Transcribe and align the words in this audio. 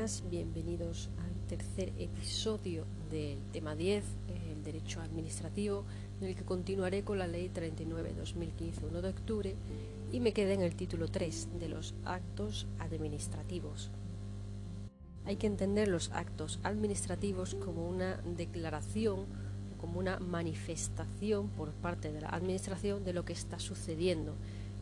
buenas, 0.00 0.24
bienvenidos 0.30 1.10
al 1.18 1.46
tercer 1.46 1.92
episodio 1.98 2.86
del 3.10 3.38
tema 3.52 3.76
10, 3.76 4.02
el 4.50 4.64
derecho 4.64 5.02
administrativo, 5.02 5.84
en 6.22 6.28
el 6.28 6.34
que 6.34 6.42
continuaré 6.42 7.02
con 7.02 7.18
la 7.18 7.26
ley 7.26 7.50
39-2015, 7.54 8.88
1 8.88 9.02
de 9.02 9.08
octubre, 9.10 9.54
y 10.10 10.20
me 10.20 10.32
quedé 10.32 10.54
en 10.54 10.62
el 10.62 10.74
título 10.74 11.08
3 11.08 11.48
de 11.60 11.68
los 11.68 11.92
actos 12.06 12.66
administrativos. 12.78 13.90
Hay 15.26 15.36
que 15.36 15.46
entender 15.46 15.88
los 15.88 16.10
actos 16.12 16.60
administrativos 16.62 17.54
como 17.56 17.86
una 17.86 18.22
declaración, 18.38 19.26
como 19.78 19.98
una 19.98 20.18
manifestación 20.18 21.50
por 21.50 21.72
parte 21.72 22.10
de 22.10 22.22
la 22.22 22.30
administración 22.30 23.04
de 23.04 23.12
lo 23.12 23.26
que 23.26 23.34
está 23.34 23.58
sucediendo 23.58 24.34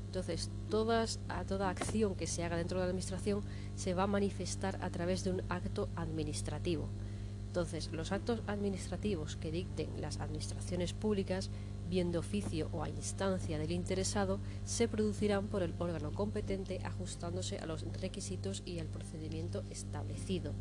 entonces, 0.08 0.50
todas, 0.70 1.20
toda 1.46 1.68
acción 1.68 2.14
que 2.14 2.26
se 2.26 2.42
haga 2.42 2.56
dentro 2.56 2.78
de 2.78 2.84
la 2.84 2.88
administración 2.88 3.42
se 3.76 3.92
va 3.92 4.04
a 4.04 4.06
manifestar 4.06 4.78
a 4.82 4.88
través 4.88 5.22
de 5.22 5.32
un 5.32 5.42
acto 5.50 5.90
administrativo. 5.96 6.88
Entonces, 7.48 7.92
los 7.92 8.10
actos 8.10 8.40
administrativos 8.46 9.36
que 9.36 9.52
dicten 9.52 10.00
las 10.00 10.18
administraciones 10.18 10.94
públicas, 10.94 11.50
bien 11.90 12.10
de 12.10 12.16
oficio 12.16 12.70
o 12.72 12.82
a 12.82 12.88
instancia 12.88 13.58
del 13.58 13.70
interesado, 13.70 14.40
se 14.64 14.88
producirán 14.88 15.46
por 15.48 15.62
el 15.62 15.74
órgano 15.78 16.10
competente 16.12 16.80
ajustándose 16.84 17.58
a 17.58 17.66
los 17.66 17.84
requisitos 18.00 18.62
y 18.64 18.78
al 18.78 18.86
procedimiento 18.86 19.62
establecido. 19.68 20.52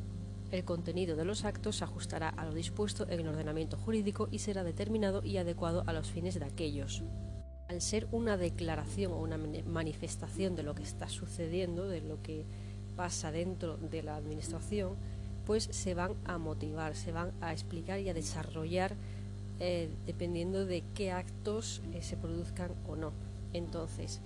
El 0.51 0.65
contenido 0.65 1.15
de 1.15 1.23
los 1.23 1.45
actos 1.45 1.77
se 1.77 1.85
ajustará 1.85 2.27
a 2.27 2.43
lo 2.43 2.53
dispuesto 2.53 3.07
en 3.09 3.21
el 3.21 3.27
ordenamiento 3.29 3.77
jurídico 3.77 4.27
y 4.29 4.39
será 4.39 4.65
determinado 4.65 5.23
y 5.23 5.37
adecuado 5.37 5.83
a 5.87 5.93
los 5.93 6.07
fines 6.11 6.37
de 6.37 6.45
aquellos 6.45 7.01
al 7.69 7.81
ser 7.81 8.07
una 8.11 8.37
declaración 8.37 9.11
o 9.11 9.17
una 9.17 9.37
manifestación 9.37 10.55
de 10.55 10.63
lo 10.63 10.75
que 10.75 10.83
está 10.83 11.09
sucediendo, 11.09 11.87
de 11.87 12.01
lo 12.01 12.21
que 12.21 12.45
pasa 12.95 13.31
dentro 13.31 13.77
de 13.77 14.03
la 14.03 14.15
administración, 14.15 14.95
pues 15.45 15.69
se 15.71 15.93
van 15.93 16.13
a 16.25 16.37
motivar, 16.37 16.95
se 16.95 17.11
van 17.11 17.31
a 17.41 17.53
explicar 17.53 17.99
y 17.99 18.09
a 18.09 18.13
desarrollar 18.13 18.95
eh, 19.59 19.89
dependiendo 20.05 20.65
de 20.65 20.83
qué 20.93 21.11
actos 21.11 21.81
eh, 21.93 22.01
se 22.01 22.17
produzcan 22.17 22.71
o 22.87 22.95
no. 22.95 23.11
Entonces, 23.53 24.21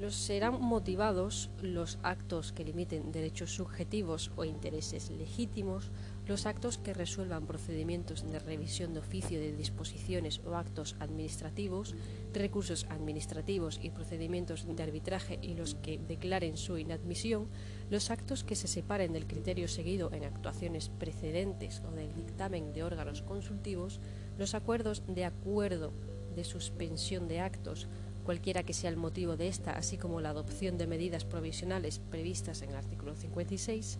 los 0.00 0.14
serán 0.14 0.60
motivados 0.60 1.50
los 1.60 1.98
actos 2.02 2.52
que 2.52 2.64
limiten 2.64 3.12
derechos 3.12 3.54
subjetivos 3.54 4.32
o 4.36 4.44
intereses 4.44 5.10
legítimos, 5.10 5.90
los 6.26 6.46
actos 6.46 6.78
que 6.78 6.94
resuelvan 6.94 7.46
procedimientos 7.46 8.30
de 8.30 8.38
revisión 8.38 8.94
de 8.94 9.00
oficio 9.00 9.40
de 9.40 9.52
disposiciones 9.52 10.40
o 10.46 10.54
actos 10.54 10.94
administrativos, 11.00 11.94
recursos 12.32 12.86
administrativos 12.90 13.80
y 13.82 13.90
procedimientos 13.90 14.66
de 14.66 14.82
arbitraje 14.82 15.38
y 15.42 15.54
los 15.54 15.74
que 15.74 15.98
declaren 15.98 16.56
su 16.56 16.78
inadmisión, 16.78 17.48
los 17.90 18.10
actos 18.10 18.44
que 18.44 18.54
se 18.54 18.68
separen 18.68 19.12
del 19.12 19.26
criterio 19.26 19.66
seguido 19.66 20.12
en 20.12 20.24
actuaciones 20.24 20.88
precedentes 20.88 21.82
o 21.86 21.90
del 21.90 22.14
dictamen 22.14 22.72
de 22.72 22.84
órganos 22.84 23.22
consultivos, 23.22 24.00
los 24.38 24.54
acuerdos 24.54 25.02
de 25.08 25.24
acuerdo 25.24 25.92
de 26.36 26.44
suspensión 26.44 27.28
de 27.28 27.40
actos, 27.40 27.88
cualquiera 28.24 28.62
que 28.62 28.72
sea 28.72 28.90
el 28.90 28.96
motivo 28.96 29.36
de 29.36 29.48
esta, 29.48 29.72
así 29.72 29.98
como 29.98 30.20
la 30.20 30.30
adopción 30.30 30.78
de 30.78 30.86
medidas 30.86 31.24
provisionales 31.24 31.98
previstas 31.98 32.62
en 32.62 32.70
el 32.70 32.76
artículo 32.76 33.16
56, 33.16 33.98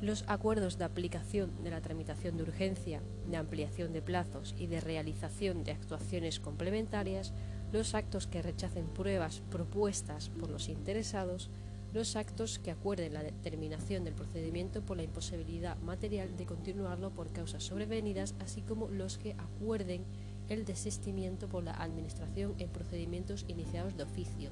los 0.00 0.24
acuerdos 0.28 0.78
de 0.78 0.84
aplicación 0.84 1.52
de 1.64 1.70
la 1.70 1.80
tramitación 1.80 2.36
de 2.36 2.44
urgencia, 2.44 3.02
de 3.28 3.36
ampliación 3.36 3.92
de 3.92 4.02
plazos 4.02 4.54
y 4.56 4.66
de 4.68 4.80
realización 4.80 5.64
de 5.64 5.72
actuaciones 5.72 6.38
complementarias, 6.38 7.32
los 7.72 7.94
actos 7.94 8.26
que 8.26 8.42
rechacen 8.42 8.86
pruebas 8.86 9.42
propuestas 9.50 10.30
por 10.30 10.50
los 10.50 10.68
interesados, 10.68 11.50
los 11.92 12.16
actos 12.16 12.58
que 12.58 12.70
acuerden 12.70 13.14
la 13.14 13.22
determinación 13.22 14.04
del 14.04 14.14
procedimiento 14.14 14.82
por 14.82 14.96
la 14.96 15.02
imposibilidad 15.02 15.76
material 15.78 16.36
de 16.36 16.46
continuarlo 16.46 17.10
por 17.10 17.32
causas 17.32 17.64
sobrevenidas, 17.64 18.34
así 18.40 18.62
como 18.62 18.88
los 18.88 19.18
que 19.18 19.32
acuerden 19.32 20.04
el 20.48 20.64
desistimiento 20.64 21.48
por 21.48 21.64
la 21.64 21.72
Administración 21.72 22.54
en 22.58 22.68
procedimientos 22.68 23.44
iniciados 23.48 23.96
de 23.96 24.04
oficio. 24.04 24.50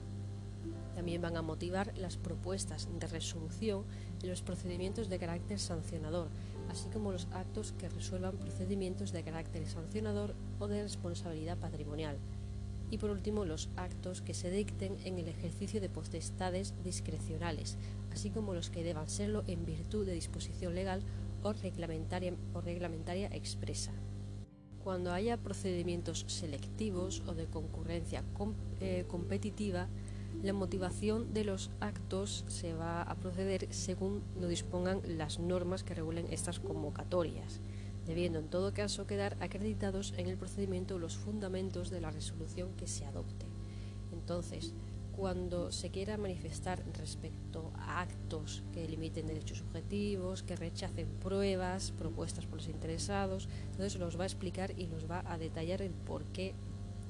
También 0.96 1.20
van 1.20 1.36
a 1.36 1.42
motivar 1.42 1.92
las 1.98 2.16
propuestas 2.16 2.88
de 2.98 3.06
resolución 3.06 3.84
en 4.22 4.30
los 4.30 4.40
procedimientos 4.40 5.10
de 5.10 5.18
carácter 5.18 5.58
sancionador, 5.58 6.28
así 6.70 6.88
como 6.88 7.12
los 7.12 7.28
actos 7.32 7.72
que 7.72 7.90
resuelvan 7.90 8.38
procedimientos 8.38 9.12
de 9.12 9.22
carácter 9.22 9.66
sancionador 9.66 10.34
o 10.58 10.68
de 10.68 10.82
responsabilidad 10.82 11.58
patrimonial. 11.58 12.16
Y 12.90 12.96
por 12.96 13.10
último, 13.10 13.44
los 13.44 13.68
actos 13.76 14.22
que 14.22 14.32
se 14.32 14.50
dicten 14.50 14.96
en 15.04 15.18
el 15.18 15.28
ejercicio 15.28 15.82
de 15.82 15.90
potestades 15.90 16.72
discrecionales, 16.82 17.76
así 18.10 18.30
como 18.30 18.54
los 18.54 18.70
que 18.70 18.82
deban 18.82 19.10
serlo 19.10 19.44
en 19.48 19.66
virtud 19.66 20.06
de 20.06 20.14
disposición 20.14 20.74
legal 20.74 21.02
o 21.42 21.52
reglamentaria, 21.52 22.32
o 22.54 22.62
reglamentaria 22.62 23.28
expresa. 23.34 23.92
Cuando 24.82 25.12
haya 25.12 25.36
procedimientos 25.36 26.24
selectivos 26.26 27.22
o 27.26 27.34
de 27.34 27.44
concurrencia 27.44 28.24
eh, 28.80 29.04
competitiva, 29.08 29.88
la 30.46 30.52
motivación 30.52 31.34
de 31.34 31.42
los 31.42 31.70
actos 31.80 32.44
se 32.46 32.72
va 32.72 33.02
a 33.02 33.16
proceder 33.16 33.66
según 33.74 34.22
lo 34.40 34.46
dispongan 34.46 35.02
las 35.18 35.40
normas 35.40 35.82
que 35.82 35.94
regulen 35.94 36.28
estas 36.30 36.60
convocatorias, 36.60 37.60
debiendo 38.06 38.38
en 38.38 38.48
todo 38.48 38.72
caso 38.72 39.08
quedar 39.08 39.36
acreditados 39.40 40.14
en 40.16 40.28
el 40.28 40.36
procedimiento 40.36 41.00
los 41.00 41.16
fundamentos 41.16 41.90
de 41.90 42.00
la 42.00 42.12
resolución 42.12 42.70
que 42.76 42.86
se 42.86 43.04
adopte. 43.04 43.46
Entonces, 44.12 44.72
cuando 45.16 45.72
se 45.72 45.90
quiera 45.90 46.16
manifestar 46.16 46.80
respecto 46.96 47.72
a 47.74 48.02
actos 48.02 48.62
que 48.72 48.86
limiten 48.86 49.26
derechos 49.26 49.58
subjetivos, 49.58 50.44
que 50.44 50.54
rechacen 50.54 51.08
pruebas 51.20 51.90
propuestas 51.90 52.46
por 52.46 52.58
los 52.58 52.68
interesados, 52.68 53.48
entonces 53.72 53.98
los 53.98 54.16
va 54.16 54.22
a 54.22 54.26
explicar 54.26 54.78
y 54.78 54.86
los 54.86 55.10
va 55.10 55.24
a 55.26 55.38
detallar 55.38 55.82
el 55.82 55.92
por 55.92 56.24
qué 56.26 56.54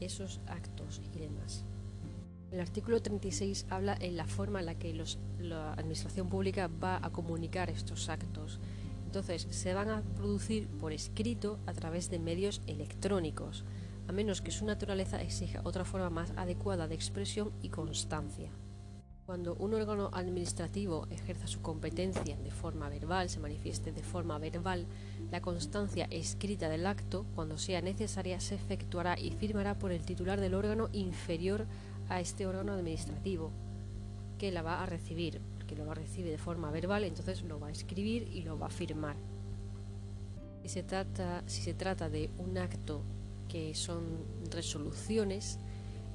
esos 0.00 0.40
actos 0.46 1.02
y 1.14 1.18
demás. 1.18 1.64
El 2.52 2.60
artículo 2.60 3.02
36 3.02 3.66
habla 3.70 3.96
en 4.00 4.16
la 4.16 4.26
forma 4.26 4.60
en 4.60 4.66
la 4.66 4.76
que 4.76 4.94
la 5.40 5.72
administración 5.72 6.28
pública 6.28 6.68
va 6.68 7.04
a 7.04 7.10
comunicar 7.10 7.70
estos 7.70 8.08
actos. 8.08 8.60
Entonces, 9.04 9.46
se 9.50 9.74
van 9.74 9.90
a 9.90 10.02
producir 10.16 10.68
por 10.68 10.92
escrito 10.92 11.58
a 11.66 11.72
través 11.72 12.08
de 12.08 12.18
medios 12.18 12.62
electrónicos, 12.66 13.64
a 14.06 14.12
menos 14.12 14.42
que 14.42 14.52
su 14.52 14.64
naturaleza 14.64 15.20
exija 15.20 15.60
otra 15.64 15.84
forma 15.84 16.10
más 16.10 16.32
adecuada 16.36 16.86
de 16.86 16.94
expresión 16.94 17.52
y 17.62 17.70
constancia. 17.70 18.50
Cuando 19.26 19.56
un 19.56 19.74
órgano 19.74 20.10
administrativo 20.12 21.08
ejerza 21.10 21.48
su 21.48 21.60
competencia 21.60 22.36
de 22.36 22.50
forma 22.52 22.88
verbal, 22.88 23.28
se 23.28 23.40
manifieste 23.40 23.90
de 23.90 24.04
forma 24.04 24.38
verbal, 24.38 24.86
la 25.32 25.40
constancia 25.40 26.06
escrita 26.10 26.68
del 26.68 26.86
acto, 26.86 27.26
cuando 27.34 27.58
sea 27.58 27.82
necesaria, 27.82 28.38
se 28.38 28.54
efectuará 28.54 29.18
y 29.18 29.32
firmará 29.32 29.80
por 29.80 29.90
el 29.90 30.04
titular 30.04 30.40
del 30.40 30.54
órgano 30.54 30.90
inferior 30.92 31.66
a 32.08 32.20
este 32.20 32.46
órgano 32.46 32.72
administrativo 32.72 33.50
que 34.38 34.52
la 34.52 34.62
va 34.62 34.82
a 34.82 34.86
recibir, 34.86 35.40
porque 35.56 35.76
lo 35.76 35.86
va 35.86 35.92
a 35.92 35.96
recibir 35.96 36.30
de 36.30 36.38
forma 36.38 36.70
verbal, 36.70 37.04
entonces 37.04 37.42
lo 37.42 37.58
va 37.58 37.68
a 37.68 37.72
escribir 37.72 38.28
y 38.32 38.42
lo 38.42 38.58
va 38.58 38.66
a 38.66 38.70
firmar. 38.70 39.16
Si 40.62 40.68
se 40.68 40.82
trata, 40.82 41.42
si 41.46 41.62
se 41.62 41.74
trata 41.74 42.08
de 42.08 42.30
un 42.38 42.58
acto 42.58 43.02
que 43.48 43.74
son 43.74 44.04
resoluciones, 44.50 45.58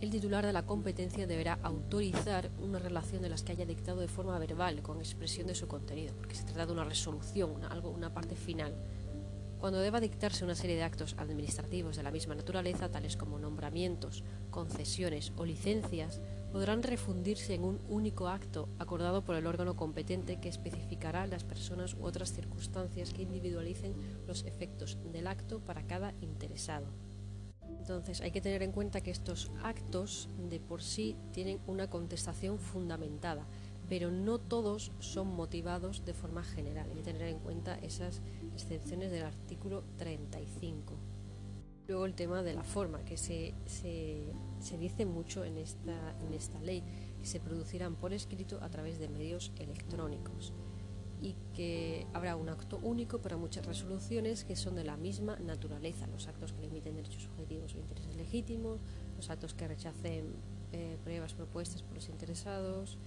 el 0.01 0.09
titular 0.09 0.45
de 0.45 0.51
la 0.51 0.65
competencia 0.65 1.27
deberá 1.27 1.59
autorizar 1.61 2.49
una 2.59 2.79
relación 2.79 3.21
de 3.21 3.29
las 3.29 3.43
que 3.43 3.51
haya 3.51 3.65
dictado 3.65 4.01
de 4.01 4.07
forma 4.07 4.37
verbal, 4.39 4.81
con 4.81 4.97
expresión 4.97 5.47
de 5.47 5.55
su 5.55 5.67
contenido, 5.67 6.15
porque 6.15 6.35
se 6.35 6.43
trata 6.43 6.65
de 6.65 6.71
una 6.73 6.83
resolución, 6.83 7.63
algo, 7.69 7.91
una 7.91 8.11
parte 8.13 8.35
final. 8.35 8.73
Cuando 9.61 9.79
deba 9.79 9.99
dictarse 9.99 10.43
una 10.43 10.55
serie 10.55 10.75
de 10.75 10.81
actos 10.81 11.13
administrativos 11.19 11.95
de 11.95 12.01
la 12.01 12.09
misma 12.09 12.33
naturaleza, 12.33 12.89
tales 12.89 13.15
como 13.15 13.37
nombramientos, 13.37 14.23
concesiones 14.49 15.33
o 15.37 15.45
licencias, 15.45 16.19
podrán 16.51 16.81
refundirse 16.81 17.53
en 17.53 17.63
un 17.65 17.79
único 17.87 18.27
acto 18.27 18.69
acordado 18.79 19.23
por 19.23 19.35
el 19.35 19.45
órgano 19.45 19.75
competente 19.75 20.39
que 20.39 20.49
especificará 20.49 21.27
las 21.27 21.43
personas 21.43 21.93
u 21.93 22.05
otras 22.05 22.33
circunstancias 22.33 23.13
que 23.13 23.21
individualicen 23.21 23.93
los 24.25 24.45
efectos 24.45 24.97
del 25.13 25.27
acto 25.27 25.59
para 25.59 25.85
cada 25.85 26.15
interesado. 26.21 26.87
Entonces 27.77 28.21
hay 28.21 28.31
que 28.31 28.41
tener 28.41 28.63
en 28.63 28.71
cuenta 28.71 29.01
que 29.01 29.11
estos 29.11 29.51
actos 29.61 30.27
de 30.49 30.59
por 30.59 30.81
sí 30.81 31.15
tienen 31.33 31.59
una 31.67 31.87
contestación 31.87 32.57
fundamentada, 32.57 33.45
pero 33.91 34.09
no 34.09 34.39
todos 34.39 34.93
son 34.99 35.35
motivados 35.35 36.05
de 36.05 36.13
forma 36.13 36.45
general. 36.45 36.87
Hay 36.89 36.95
que 36.95 37.01
tener 37.01 37.23
en 37.23 37.39
cuenta 37.39 37.77
esas 37.79 38.21
excepciones 38.53 39.11
del 39.11 39.23
artículo 39.23 39.83
35. 39.97 40.93
Luego 41.89 42.05
el 42.05 42.13
tema 42.13 42.41
de 42.41 42.53
la 42.53 42.63
forma, 42.63 43.03
que 43.03 43.17
se, 43.17 43.53
se, 43.65 44.77
dice 44.77 45.05
mucho 45.05 45.43
en 45.43 45.57
esta, 45.57 46.15
en 46.25 46.33
esta 46.33 46.61
ley, 46.61 46.85
que 47.19 47.27
se 47.27 47.41
producirán 47.41 47.97
por 47.97 48.13
escrito 48.13 48.59
a 48.61 48.69
través 48.69 48.97
de 48.97 49.09
medios 49.09 49.51
electrónicos 49.59 50.53
y 51.21 51.35
que 51.53 52.07
habrá 52.13 52.37
un 52.37 52.47
acto 52.47 52.79
único 52.81 53.21
para 53.21 53.35
muchas 53.35 53.65
resoluciones 53.65 54.45
que 54.45 54.55
son 54.55 54.75
de 54.75 54.85
la 54.85 54.95
misma 54.95 55.35
naturaleza, 55.39 56.07
los 56.07 56.29
actos 56.29 56.53
que 56.53 56.61
limiten 56.61 56.95
derechos 56.95 57.23
subjetivos 57.23 57.75
o 57.75 57.77
intereses 57.77 58.15
legítimos, 58.15 58.79
los 59.17 59.29
actos 59.29 59.53
que 59.53 59.67
rechacen 59.67 60.33
eh, 60.71 60.97
pruebas 61.03 61.33
propuestas 61.33 61.83
por 61.83 61.95
los 61.95 62.07
interesados, 62.07 62.97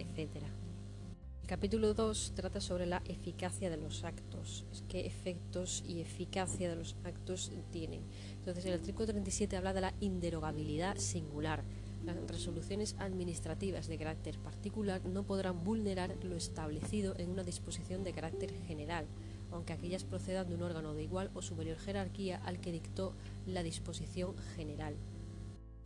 El 0.00 1.46
capítulo 1.46 1.92
2 1.92 2.32
trata 2.34 2.60
sobre 2.62 2.86
la 2.86 3.02
eficacia 3.04 3.68
de 3.68 3.76
los 3.76 4.02
actos, 4.02 4.64
qué 4.88 5.04
efectos 5.04 5.84
y 5.86 6.00
eficacia 6.00 6.70
de 6.70 6.76
los 6.76 6.96
actos 7.04 7.52
tienen. 7.70 8.00
Entonces, 8.38 8.64
el 8.64 8.72
artículo 8.72 9.06
37 9.06 9.58
habla 9.58 9.74
de 9.74 9.82
la 9.82 9.94
inderogabilidad 10.00 10.96
singular. 10.96 11.64
Las 12.02 12.16
resoluciones 12.28 12.96
administrativas 12.98 13.88
de 13.88 13.98
carácter 13.98 14.38
particular 14.38 15.04
no 15.04 15.24
podrán 15.24 15.62
vulnerar 15.64 16.16
lo 16.24 16.34
establecido 16.34 17.14
en 17.18 17.28
una 17.28 17.44
disposición 17.44 18.02
de 18.02 18.14
carácter 18.14 18.50
general, 18.66 19.04
aunque 19.50 19.74
aquellas 19.74 20.04
procedan 20.04 20.48
de 20.48 20.54
un 20.54 20.62
órgano 20.62 20.94
de 20.94 21.02
igual 21.02 21.30
o 21.34 21.42
superior 21.42 21.76
jerarquía 21.76 22.40
al 22.46 22.58
que 22.58 22.72
dictó 22.72 23.12
la 23.46 23.62
disposición 23.62 24.34
general. 24.56 24.94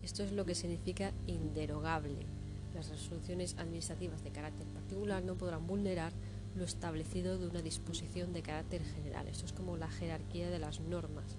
Esto 0.03 0.23
es 0.23 0.31
lo 0.31 0.45
que 0.45 0.55
significa 0.55 1.13
inderogable. 1.27 2.44
Las 2.75 2.89
resoluciones 2.89 3.55
administrativas 3.59 4.25
de 4.25 4.31
carácter 4.31 4.67
particular 4.67 5.23
no 5.23 5.37
podrán 5.37 5.67
vulnerar 5.67 6.13
lo 6.57 6.65
establecido 6.65 7.39
de 7.39 7.47
una 7.47 7.63
disposición 7.63 8.33
de 8.33 8.43
carácter 8.43 8.83
general. 8.83 9.29
Esto 9.29 9.47
es 9.47 9.53
como 9.53 9.77
la 9.77 9.89
jerarquía 9.89 10.51
de 10.51 10.59
las 10.59 10.81
normas. 10.81 11.37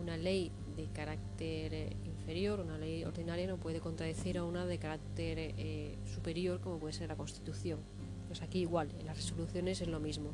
Una 0.00 0.16
ley 0.16 0.50
de 0.76 0.86
carácter 0.86 1.74
eh, 1.74 1.96
inferior, 2.04 2.60
una 2.60 2.78
ley 2.78 3.04
ordinaria, 3.04 3.46
no 3.46 3.58
puede 3.58 3.80
contradecir 3.80 4.38
a 4.38 4.44
una 4.44 4.66
de 4.66 4.78
carácter 4.78 5.38
eh, 5.38 5.96
superior, 6.12 6.60
como 6.60 6.78
puede 6.78 6.94
ser 6.94 7.08
la 7.08 7.16
Constitución. 7.16 7.78
Pues 8.26 8.42
aquí 8.42 8.60
igual, 8.60 8.88
en 8.98 9.06
las 9.06 9.16
resoluciones 9.16 9.80
es 9.80 9.88
lo 9.88 10.00
mismo. 10.00 10.30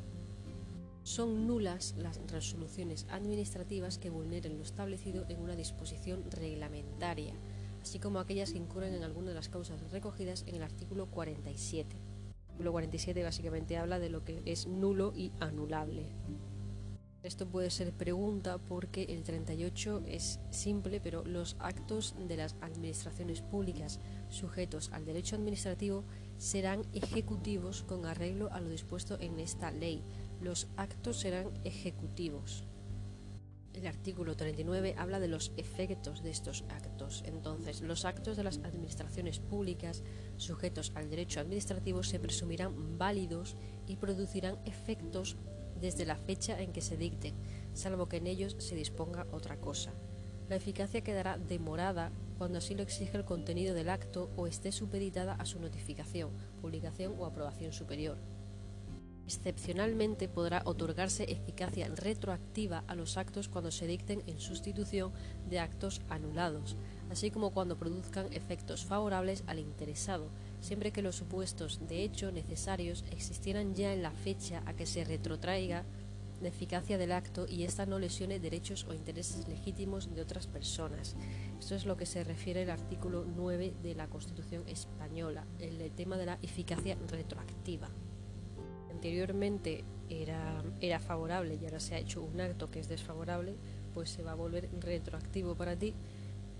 Son 1.02 1.46
nulas 1.46 1.94
las 1.98 2.20
resoluciones 2.30 3.06
administrativas 3.10 3.98
que 3.98 4.10
vulneren 4.10 4.56
lo 4.56 4.62
establecido 4.62 5.24
en 5.28 5.40
una 5.40 5.56
disposición 5.56 6.22
reglamentaria, 6.30 7.34
así 7.82 7.98
como 7.98 8.18
aquellas 8.18 8.52
que 8.52 8.58
incurren 8.58 8.94
en 8.94 9.02
alguna 9.02 9.28
de 9.28 9.34
las 9.34 9.48
causas 9.48 9.90
recogidas 9.90 10.44
en 10.46 10.56
el 10.56 10.62
artículo 10.62 11.06
47. 11.06 11.96
El 11.96 12.42
artículo 12.50 12.72
47 12.72 13.22
básicamente 13.22 13.76
habla 13.76 13.98
de 13.98 14.10
lo 14.10 14.24
que 14.24 14.42
es 14.44 14.66
nulo 14.66 15.12
y 15.14 15.32
anulable. 15.40 16.06
Esto 17.22 17.46
puede 17.46 17.70
ser 17.70 17.92
pregunta 17.92 18.58
porque 18.58 19.02
el 19.02 19.24
38 19.24 20.02
es 20.06 20.38
simple, 20.50 21.00
pero 21.00 21.24
los 21.24 21.56
actos 21.58 22.14
de 22.28 22.36
las 22.36 22.54
administraciones 22.60 23.42
públicas 23.42 23.98
sujetos 24.28 24.90
al 24.92 25.04
derecho 25.04 25.34
administrativo 25.34 26.04
serán 26.38 26.86
ejecutivos 26.94 27.82
con 27.82 28.06
arreglo 28.06 28.52
a 28.52 28.60
lo 28.60 28.70
dispuesto 28.70 29.18
en 29.20 29.40
esta 29.40 29.72
ley, 29.72 30.02
los 30.40 30.68
actos 30.76 31.18
serán 31.18 31.50
ejecutivos. 31.64 32.64
El 33.78 33.86
artículo 33.86 34.34
39 34.34 34.96
habla 34.98 35.20
de 35.20 35.28
los 35.28 35.52
efectos 35.56 36.24
de 36.24 36.30
estos 36.30 36.64
actos. 36.68 37.22
Entonces, 37.24 37.80
los 37.80 38.04
actos 38.04 38.36
de 38.36 38.42
las 38.42 38.58
administraciones 38.64 39.38
públicas 39.38 40.02
sujetos 40.36 40.90
al 40.96 41.08
derecho 41.08 41.38
administrativo 41.38 42.02
se 42.02 42.18
presumirán 42.18 42.98
válidos 42.98 43.54
y 43.86 43.94
producirán 43.94 44.58
efectos 44.64 45.36
desde 45.80 46.06
la 46.06 46.16
fecha 46.16 46.60
en 46.60 46.72
que 46.72 46.80
se 46.80 46.96
dicten, 46.96 47.36
salvo 47.72 48.08
que 48.08 48.16
en 48.16 48.26
ellos 48.26 48.56
se 48.58 48.74
disponga 48.74 49.28
otra 49.30 49.60
cosa. 49.60 49.92
La 50.48 50.56
eficacia 50.56 51.04
quedará 51.04 51.38
demorada 51.38 52.10
cuando 52.36 52.58
así 52.58 52.74
lo 52.74 52.82
exige 52.82 53.16
el 53.16 53.24
contenido 53.24 53.74
del 53.74 53.90
acto 53.90 54.28
o 54.34 54.48
esté 54.48 54.72
supeditada 54.72 55.34
a 55.34 55.44
su 55.44 55.60
notificación, 55.60 56.30
publicación 56.60 57.14
o 57.16 57.26
aprobación 57.26 57.72
superior. 57.72 58.18
Excepcionalmente 59.28 60.26
podrá 60.26 60.62
otorgarse 60.64 61.30
eficacia 61.30 61.86
retroactiva 61.94 62.82
a 62.86 62.94
los 62.94 63.18
actos 63.18 63.50
cuando 63.50 63.70
se 63.70 63.86
dicten 63.86 64.22
en 64.26 64.40
sustitución 64.40 65.12
de 65.50 65.58
actos 65.58 66.00
anulados, 66.08 66.76
así 67.10 67.30
como 67.30 67.50
cuando 67.50 67.76
produzcan 67.76 68.32
efectos 68.32 68.86
favorables 68.86 69.44
al 69.46 69.58
interesado, 69.58 70.30
siempre 70.62 70.92
que 70.92 71.02
los 71.02 71.16
supuestos 71.16 71.86
de 71.86 72.04
hecho 72.04 72.32
necesarios 72.32 73.04
existieran 73.10 73.74
ya 73.74 73.92
en 73.92 74.00
la 74.00 74.12
fecha 74.12 74.62
a 74.64 74.72
que 74.72 74.86
se 74.86 75.04
retrotraiga 75.04 75.84
la 76.40 76.48
eficacia 76.48 76.96
del 76.96 77.12
acto 77.12 77.44
y 77.46 77.64
ésta 77.64 77.84
no 77.84 77.98
lesione 77.98 78.40
derechos 78.40 78.86
o 78.88 78.94
intereses 78.94 79.46
legítimos 79.46 80.14
de 80.14 80.22
otras 80.22 80.46
personas. 80.46 81.16
Esto 81.60 81.74
es 81.74 81.84
lo 81.84 81.98
que 81.98 82.06
se 82.06 82.24
refiere 82.24 82.62
el 82.62 82.70
artículo 82.70 83.26
9 83.26 83.74
de 83.82 83.94
la 83.94 84.08
Constitución 84.08 84.66
española, 84.66 85.44
el 85.58 85.90
tema 85.90 86.16
de 86.16 86.24
la 86.24 86.38
eficacia 86.40 86.96
retroactiva 87.08 87.90
anteriormente 88.98 89.84
era, 90.10 90.98
favorable 90.98 91.56
y 91.60 91.64
ahora 91.64 91.78
se 91.78 91.94
ha 91.94 91.98
hecho 91.98 92.20
un 92.20 92.40
acto 92.40 92.68
que 92.68 92.80
es 92.80 92.88
desfavorable, 92.88 93.54
pues 93.94 94.10
se 94.10 94.22
va 94.22 94.32
a 94.32 94.34
volver 94.34 94.68
retroactivo 94.80 95.54
para 95.54 95.76
ti 95.76 95.94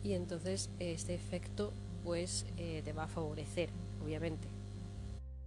y 0.04 0.12
entonces 0.12 0.70
este 0.78 1.14
efecto 1.14 1.72
pues 2.04 2.46
eh, 2.56 2.82
te 2.84 2.92
va 2.92 3.04
a 3.04 3.08
favorecer, 3.08 3.70
obviamente. 4.04 4.46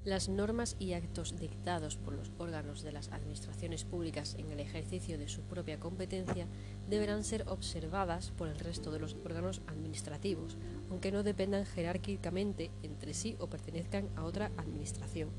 Las 0.03 0.27
normas 0.27 0.75
y 0.79 0.93
actos 0.93 1.39
dictados 1.39 1.95
por 1.95 2.13
los 2.13 2.31
órganos 2.39 2.81
de 2.81 2.91
las 2.91 3.09
administraciones 3.11 3.85
públicas 3.85 4.35
en 4.37 4.51
el 4.51 4.59
ejercicio 4.59 5.17
de 5.17 5.29
su 5.29 5.41
propia 5.44 5.79
competencia 5.79 6.47
deberán 6.89 7.23
ser 7.23 7.47
observadas 7.47 8.31
por 8.31 8.49
el 8.49 8.59
resto 8.59 8.91
de 8.91 8.99
los 8.99 9.15
órganos 9.23 9.61
administrativos, 9.67 10.57
aunque 10.89 11.11
no 11.13 11.23
dependan 11.23 11.65
jerárquicamente 11.65 12.69
entre 12.83 13.13
sí 13.13 13.37
o 13.39 13.47
pertenezcan 13.47 14.09
a 14.17 14.25
otra 14.25 14.51
administración 14.57 15.29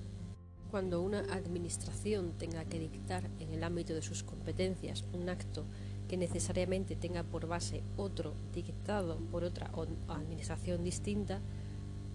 cuando 0.73 1.03
una 1.03 1.21
administración 1.31 2.33
tenga 2.39 2.65
que 2.65 2.79
dictar 2.79 3.29
en 3.41 3.53
el 3.53 3.63
ámbito 3.63 3.93
de 3.93 4.01
sus 4.01 4.23
competencias 4.23 5.05
un 5.13 5.29
acto 5.29 5.67
que 6.09 6.17
necesariamente 6.17 6.97
tenga 6.97 7.25
por 7.25 7.47
base 7.47 7.83
otro 7.99 8.33
dictado 8.55 9.19
por 9.31 9.45
otra 9.45 9.71
administración 10.09 10.83
distinta 10.83 11.41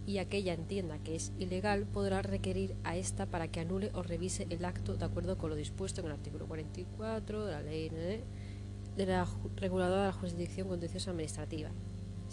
y 0.07 0.17
aquella 0.17 0.55
entienda 0.55 0.97
que 0.97 1.15
es 1.15 1.33
ilegal, 1.37 1.85
podrá 1.85 2.23
requerir 2.23 2.73
a 2.83 2.97
esta 2.97 3.27
para 3.27 3.47
que 3.47 3.59
anule 3.59 3.91
o 3.93 4.01
revise 4.01 4.47
el 4.49 4.65
acto 4.65 4.95
de 4.95 5.05
acuerdo 5.05 5.37
con 5.37 5.51
lo 5.51 5.55
dispuesto 5.55 6.01
en 6.01 6.07
el 6.07 6.13
artículo 6.13 6.47
44 6.47 7.45
de 7.45 7.51
la 7.51 7.61
ley 7.61 7.89
de 7.89 9.05
la 9.05 9.27
reguladora 9.57 10.01
de 10.01 10.07
la 10.07 10.13
jurisdicción 10.13 10.67
contenciosa 10.67 11.11
administrativa. 11.11 11.69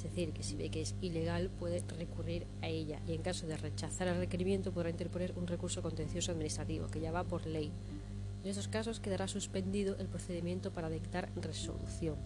Decir, 0.04 0.34
que 0.34 0.42
si 0.42 0.54
ve 0.54 0.68
que 0.68 0.82
es 0.82 0.94
ilegal 1.00 1.48
puede 1.48 1.82
recurrir 1.96 2.46
a 2.60 2.68
ella 2.68 3.00
y 3.08 3.14
en 3.14 3.22
caso 3.22 3.46
de 3.46 3.56
rechazar 3.56 4.06
el 4.06 4.18
requerimiento 4.18 4.70
podrá 4.70 4.90
interponer 4.90 5.32
un 5.34 5.46
recurso 5.46 5.80
contencioso 5.80 6.30
administrativo 6.30 6.88
que 6.88 7.00
ya 7.00 7.10
va 7.10 7.24
por 7.24 7.46
ley. 7.46 7.72
En 8.42 8.50
estos 8.50 8.68
casos 8.68 9.00
quedará 9.00 9.28
suspendido 9.28 9.96
el 9.96 10.08
procedimiento 10.08 10.74
para 10.74 10.90
dictar 10.90 11.30
resolución. 11.36 12.16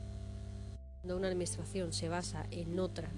Cuando 1.00 1.16
una 1.16 1.28
administración 1.28 1.92
se 1.92 2.08
basa 2.08 2.46
en 2.50 2.80
otra 2.80 3.12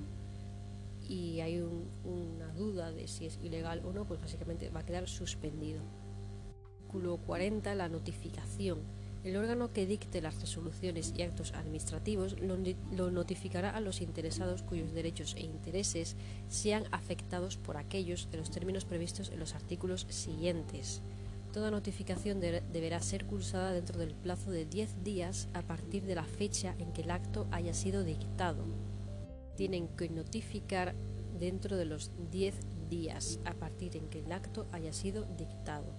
y 1.08 1.40
hay 1.40 1.62
una 2.04 2.52
duda 2.52 2.92
de 2.92 3.08
si 3.08 3.24
es 3.24 3.38
ilegal 3.42 3.80
o 3.86 3.94
no, 3.94 4.04
pues 4.04 4.20
básicamente 4.20 4.68
va 4.68 4.80
a 4.80 4.84
quedar 4.84 5.08
suspendido. 5.08 5.80
Artículo 6.80 7.16
40. 7.16 7.74
La 7.76 7.88
notificación 7.88 8.80
el 9.22 9.36
órgano 9.36 9.70
que 9.72 9.86
dicte 9.86 10.22
las 10.22 10.40
resoluciones 10.40 11.12
y 11.16 11.22
actos 11.22 11.52
administrativos 11.52 12.36
lo, 12.40 13.10
notificará 13.10 13.70
a 13.70 13.80
los 13.80 14.00
interesados 14.00 14.62
cuyos 14.62 14.92
derechos 14.92 15.34
e 15.36 15.42
intereses 15.42 16.16
sean 16.48 16.84
afectados 16.90 17.58
por 17.58 17.76
aquellos 17.76 18.30
de 18.30 18.38
los 18.38 18.50
términos 18.50 18.86
previstos 18.86 19.30
en 19.30 19.38
los 19.38 19.54
artículos 19.54 20.06
siguientes. 20.08 21.02
Toda 21.52 21.70
notificación 21.70 22.40
deberá 22.40 23.00
ser 23.02 23.26
cursada 23.26 23.72
dentro 23.72 23.98
del 23.98 24.14
plazo 24.14 24.50
de 24.52 24.64
10 24.64 25.02
días 25.04 25.48
a 25.52 25.62
partir 25.62 26.04
de 26.04 26.14
la 26.14 26.24
fecha 26.24 26.74
en 26.78 26.92
que 26.92 27.02
el 27.02 27.10
acto 27.10 27.46
haya 27.50 27.74
sido 27.74 28.04
dictado. 28.04 28.64
Tienen 29.56 29.88
que 29.88 30.08
notificar 30.08 30.94
dentro 31.38 31.76
de 31.76 31.84
los 31.84 32.12
10 32.30 32.54
días 32.88 33.40
a 33.44 33.52
partir 33.54 33.96
en 33.96 34.08
que 34.08 34.20
el 34.20 34.32
acto 34.32 34.66
haya 34.72 34.92
sido 34.92 35.24
dictado 35.36 35.92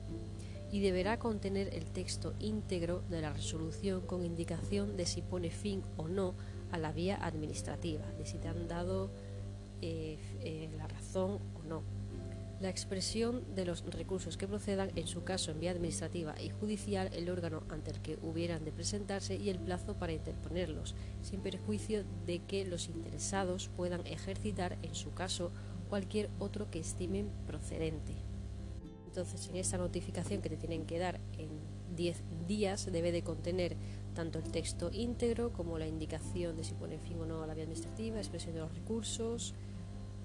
y 0.72 0.80
deberá 0.80 1.20
contener 1.20 1.74
el 1.74 1.86
texto 1.86 2.34
íntegro 2.40 3.04
de 3.10 3.22
la 3.22 3.34
resolución 3.34 4.02
con 4.02 4.24
indicación 4.24 4.96
de 4.96 5.06
si 5.06 5.22
pone 5.22 5.50
fin 5.50 5.84
o 5.98 6.08
no 6.08 6.34
a 6.72 6.78
la 6.78 6.92
vía 6.92 7.18
administrativa, 7.22 8.06
de 8.18 8.26
si 8.26 8.38
te 8.38 8.48
han 8.48 8.68
dado 8.68 9.12
eh, 9.82 10.18
eh, 10.42 10.70
la 10.78 10.88
razón 10.88 11.40
o 11.56 11.64
no. 11.68 11.84
La 12.62 12.70
expresión 12.70 13.44
de 13.56 13.66
los 13.66 13.84
recursos 13.86 14.38
que 14.38 14.48
procedan, 14.48 14.92
en 14.96 15.08
su 15.08 15.24
caso 15.24 15.50
en 15.50 15.60
vía 15.60 15.72
administrativa 15.72 16.40
y 16.40 16.52
judicial, 16.52 17.10
el 17.12 17.30
órgano 17.30 17.64
ante 17.70 17.90
el 17.90 18.02
que 18.02 18.20
hubieran 18.22 18.64
de 18.64 18.72
presentarse 18.72 19.36
y 19.36 19.50
el 19.50 19.58
plazo 19.58 19.96
para 19.96 20.14
interponerlos, 20.14 20.94
sin 21.24 21.42
perjuicio 21.42 22.04
de 22.28 22.40
que 22.46 22.64
los 22.64 22.88
interesados 22.88 23.70
puedan 23.76 24.06
ejercitar, 24.06 24.78
en 24.84 24.94
su 24.94 25.12
caso, 25.12 25.52
cualquier 25.90 26.30
otro 26.38 26.70
que 26.70 26.80
estimen 26.80 27.32
procedente. 27.48 28.31
Entonces, 29.12 29.50
en 29.50 29.58
esa 29.58 29.78
notificación 29.78 30.42
que 30.42 30.48
te 30.48 30.56
tienen 30.56 30.86
que 30.86 30.98
dar 30.98 31.20
en 31.38 31.50
10 31.98 32.24
días 32.48 32.90
debe 32.90 33.12
de 33.12 33.24
contener 33.24 33.76
tanto 34.16 34.40
el 34.40 34.46
texto 34.46 34.90
íntegro 34.94 35.52
como 35.52 35.78
la 35.78 35.86
indicación 35.86 36.56
de 36.56 36.64
si 36.64 36.74
pone 36.76 36.98
fin 36.98 37.20
o 37.20 37.26
no 37.26 37.44
a 37.44 37.48
la 37.48 37.54
vía 37.54 37.64
administrativa, 37.64 38.20
expresión 38.20 38.54
de 38.54 38.62
los 38.62 38.74
recursos, 38.74 39.54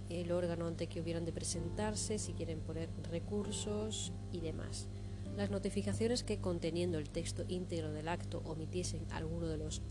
el 0.09 0.31
órgano 0.31 0.69
ante 0.69 0.87
que 0.87 1.01
hubieran 1.01 1.25
de 1.25 1.33
presentarse, 1.33 2.21
si 2.21 2.33
quieren 2.33 2.61
poner 2.61 2.89
recursos 3.11 4.13
y 4.31 4.39
demás. 4.39 4.87
Las 5.37 5.51
notificaciones 5.51 6.23
que 6.23 6.39
conteniendo 6.39 6.99
el 6.99 7.11
texto 7.11 7.45
íntegro 7.49 7.91
del 7.91 8.07
acto 8.07 8.41
omitiesen 8.45 9.05
alguno 9.11 9.49
de 9.49 9.57
los 9.57 9.83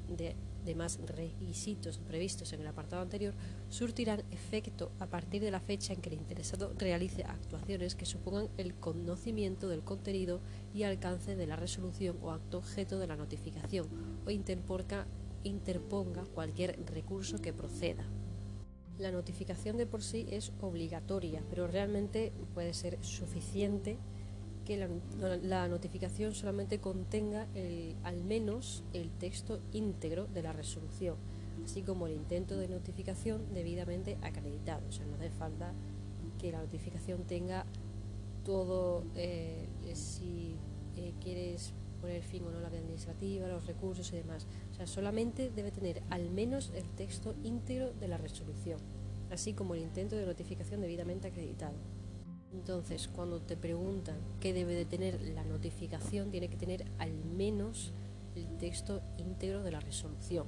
demás 0.66 1.00
requisitos 1.06 2.00
previstos 2.00 2.52
en 2.54 2.62
el 2.62 2.68
apartado 2.68 3.02
anterior 3.02 3.34
surtirán 3.70 4.24
efecto 4.32 4.92
a 5.00 5.08
partir 5.08 5.42
de 5.42 5.52
la 5.52 5.60
fecha 5.60 5.94
en 5.94 6.02
que 6.02 6.10
el 6.10 6.16
interesado 6.16 6.74
realice 6.78 7.24
actuaciones 7.24 7.96
que 7.96 8.06
supongan 8.06 8.50
el 8.58 8.76
conocimiento 8.76 9.70
del 9.70 9.84
contenido 9.84 10.42
y 10.74 10.84
alcance 10.84 11.36
de 11.36 11.48
la 11.48 11.56
resolución 11.56 12.18
o 12.22 12.32
acto 12.32 12.58
objeto 12.58 13.00
de 13.00 13.08
la 13.08 13.16
notificación 13.16 13.88
o 14.26 14.32
interponga, 14.32 16.26
cualquier 16.34 16.84
recurso 16.88 17.38
que 17.38 17.54
proceda. 17.54 18.04
La 18.98 19.12
notificación 19.12 19.78
de 19.78 19.86
por 19.86 20.02
sí 20.02 20.26
es 20.30 20.54
obligatoria, 20.62 21.44
pero 21.50 21.68
realmente 21.68 22.32
puede 22.54 22.74
ser 22.74 22.98
suficiente 23.04 23.98
que 24.66 24.90
la, 25.44 25.68
notificación 25.68 26.34
solamente 26.34 26.80
contenga 26.80 27.48
al 28.04 28.24
menos 28.24 28.84
el 28.94 29.10
texto 29.12 29.60
íntegro 29.72 30.26
de 30.28 30.42
la 30.42 30.54
resolución, 30.54 31.16
así 31.64 31.82
como 31.84 32.08
el 32.08 32.14
intento 32.14 32.58
de 32.58 32.68
notificación 32.68 33.54
debidamente 33.54 34.18
acreditado. 34.22 34.88
O 34.90 34.92
sea, 34.92 35.06
no 35.06 35.16
hace 35.16 35.30
falta 35.30 35.72
que 36.40 36.52
la 36.52 36.60
notificación 36.60 37.24
tenga 37.24 37.66
todo, 38.46 39.04
eh, 39.16 39.68
si 39.94 40.56
eh, 40.96 41.14
quieres 41.22 41.74
poner 42.02 42.22
fin 42.22 42.44
o 42.46 42.52
no 42.52 42.60
la 42.60 42.68
administrativa, 42.68 43.48
los 43.48 43.66
recursos 43.66 44.12
y 44.14 44.18
demás. 44.18 44.46
O 44.72 44.76
sea, 44.76 44.88
solamente 44.88 45.50
debe 45.50 45.72
tener 45.72 46.04
al 46.10 46.30
menos 46.30 46.72
el 46.76 46.86
texto 46.92 47.36
íntegro 47.44 47.92
de 47.94 48.08
la 48.08 48.18
resolución, 48.18 48.80
así 49.32 49.54
como 49.54 49.74
el 49.76 49.82
intento 49.82 50.16
de 50.16 50.26
notificación 50.26 50.82
debidamente 50.82 51.28
acreditado. 51.28 51.76
Entonces, 52.56 53.10
cuando 53.10 53.42
te 53.42 53.58
preguntan 53.58 54.16
qué 54.40 54.54
debe 54.54 54.74
de 54.74 54.86
tener 54.86 55.22
la 55.22 55.44
notificación, 55.44 56.32
tiene 56.32 56.48
que 56.48 56.56
tener 56.56 56.86
al 57.00 57.14
menos 57.14 57.92
el 58.36 58.48
texto 58.58 59.02
íntegro 59.18 59.62
de 59.62 59.72
la 59.72 59.82
resolución. 59.82 60.48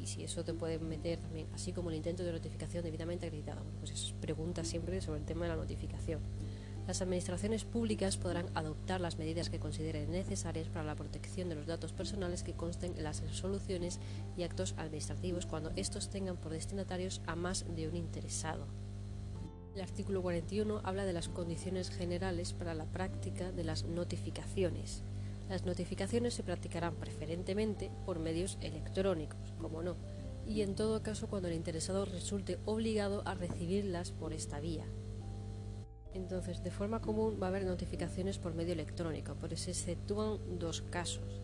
Y 0.00 0.06
si 0.06 0.24
eso 0.24 0.44
te 0.44 0.54
puede 0.54 0.78
meter 0.78 1.18
también, 1.20 1.46
así 1.54 1.72
como 1.72 1.90
el 1.90 1.96
intento 1.96 2.24
de 2.24 2.32
notificación 2.32 2.82
debidamente 2.82 3.26
acreditado. 3.26 3.62
pues 3.78 3.90
es 3.92 4.14
pregunta 4.20 4.64
siempre 4.64 5.00
sobre 5.02 5.20
el 5.20 5.26
tema 5.26 5.44
de 5.44 5.50
la 5.50 5.56
notificación. 5.56 6.20
Las 6.88 7.02
administraciones 7.02 7.64
públicas 7.64 8.16
podrán 8.16 8.46
adoptar 8.54 9.00
las 9.00 9.18
medidas 9.18 9.50
que 9.50 9.60
consideren 9.60 10.10
necesarias 10.10 10.68
para 10.68 10.84
la 10.84 10.96
protección 10.96 11.50
de 11.50 11.54
los 11.54 11.66
datos 11.66 11.92
personales 11.92 12.42
que 12.42 12.54
consten 12.54 12.96
en 12.96 13.04
las 13.04 13.20
resoluciones 13.20 14.00
y 14.38 14.42
actos 14.42 14.74
administrativos 14.78 15.44
cuando 15.44 15.70
estos 15.76 16.08
tengan 16.08 16.38
por 16.38 16.50
destinatarios 16.50 17.20
a 17.26 17.36
más 17.36 17.66
de 17.76 17.88
un 17.88 17.96
interesado. 17.96 18.66
El 19.74 19.82
artículo 19.82 20.20
41 20.20 20.80
habla 20.82 21.04
de 21.04 21.12
las 21.12 21.28
condiciones 21.28 21.90
generales 21.90 22.52
para 22.52 22.74
la 22.74 22.86
práctica 22.86 23.52
de 23.52 23.62
las 23.62 23.84
notificaciones. 23.84 25.04
Las 25.48 25.64
notificaciones 25.64 26.34
se 26.34 26.42
practicarán 26.42 26.96
preferentemente 26.96 27.90
por 28.04 28.18
medios 28.18 28.58
electrónicos, 28.62 29.54
como 29.60 29.82
no, 29.82 29.96
y 30.46 30.62
en 30.62 30.74
todo 30.74 31.02
caso 31.02 31.28
cuando 31.28 31.48
el 31.48 31.54
interesado 31.54 32.04
resulte 32.04 32.58
obligado 32.64 33.22
a 33.26 33.34
recibirlas 33.34 34.10
por 34.10 34.32
esta 34.32 34.58
vía. 34.58 34.86
Entonces, 36.14 36.64
de 36.64 36.72
forma 36.72 37.00
común 37.00 37.38
va 37.40 37.46
a 37.46 37.50
haber 37.50 37.64
notificaciones 37.64 38.38
por 38.38 38.54
medio 38.54 38.72
electrónico, 38.72 39.36
pero 39.40 39.56
se 39.56 39.70
exceptúan 39.70 40.58
dos 40.58 40.82
casos, 40.82 41.40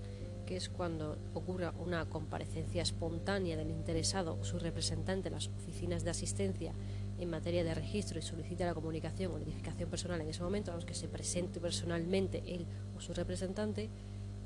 que 0.47 0.57
es 0.57 0.69
cuando 0.69 1.17
ocurra 1.35 1.73
una 1.79 2.09
comparecencia 2.09 2.83
espontánea 2.83 3.57
del 3.57 3.71
interesado 3.71 4.37
o 4.41 4.45
su 4.45 4.59
representante 4.59 5.29
en 5.29 5.35
las 5.35 5.49
oficinas 5.49 6.03
de 6.03 6.11
asistencia 6.11 6.73
en 7.19 7.31
materia 7.31 7.65
de 7.65 7.75
registro 7.75 8.19
y 8.19 8.23
solicita 8.23 8.67
la 8.67 8.75
comunicación 8.75 9.33
o 9.33 9.39
identificación 9.39 9.89
personal 9.89 10.21
en 10.21 10.29
ese 10.29 10.43
momento, 10.43 10.73
a 10.73 10.75
los 10.75 10.85
que 10.85 10.95
se 10.95 11.09
presente 11.09 11.61
personalmente 11.61 12.43
él 12.47 12.67
o 12.97 13.01
su 13.01 13.15
representante, 13.15 13.89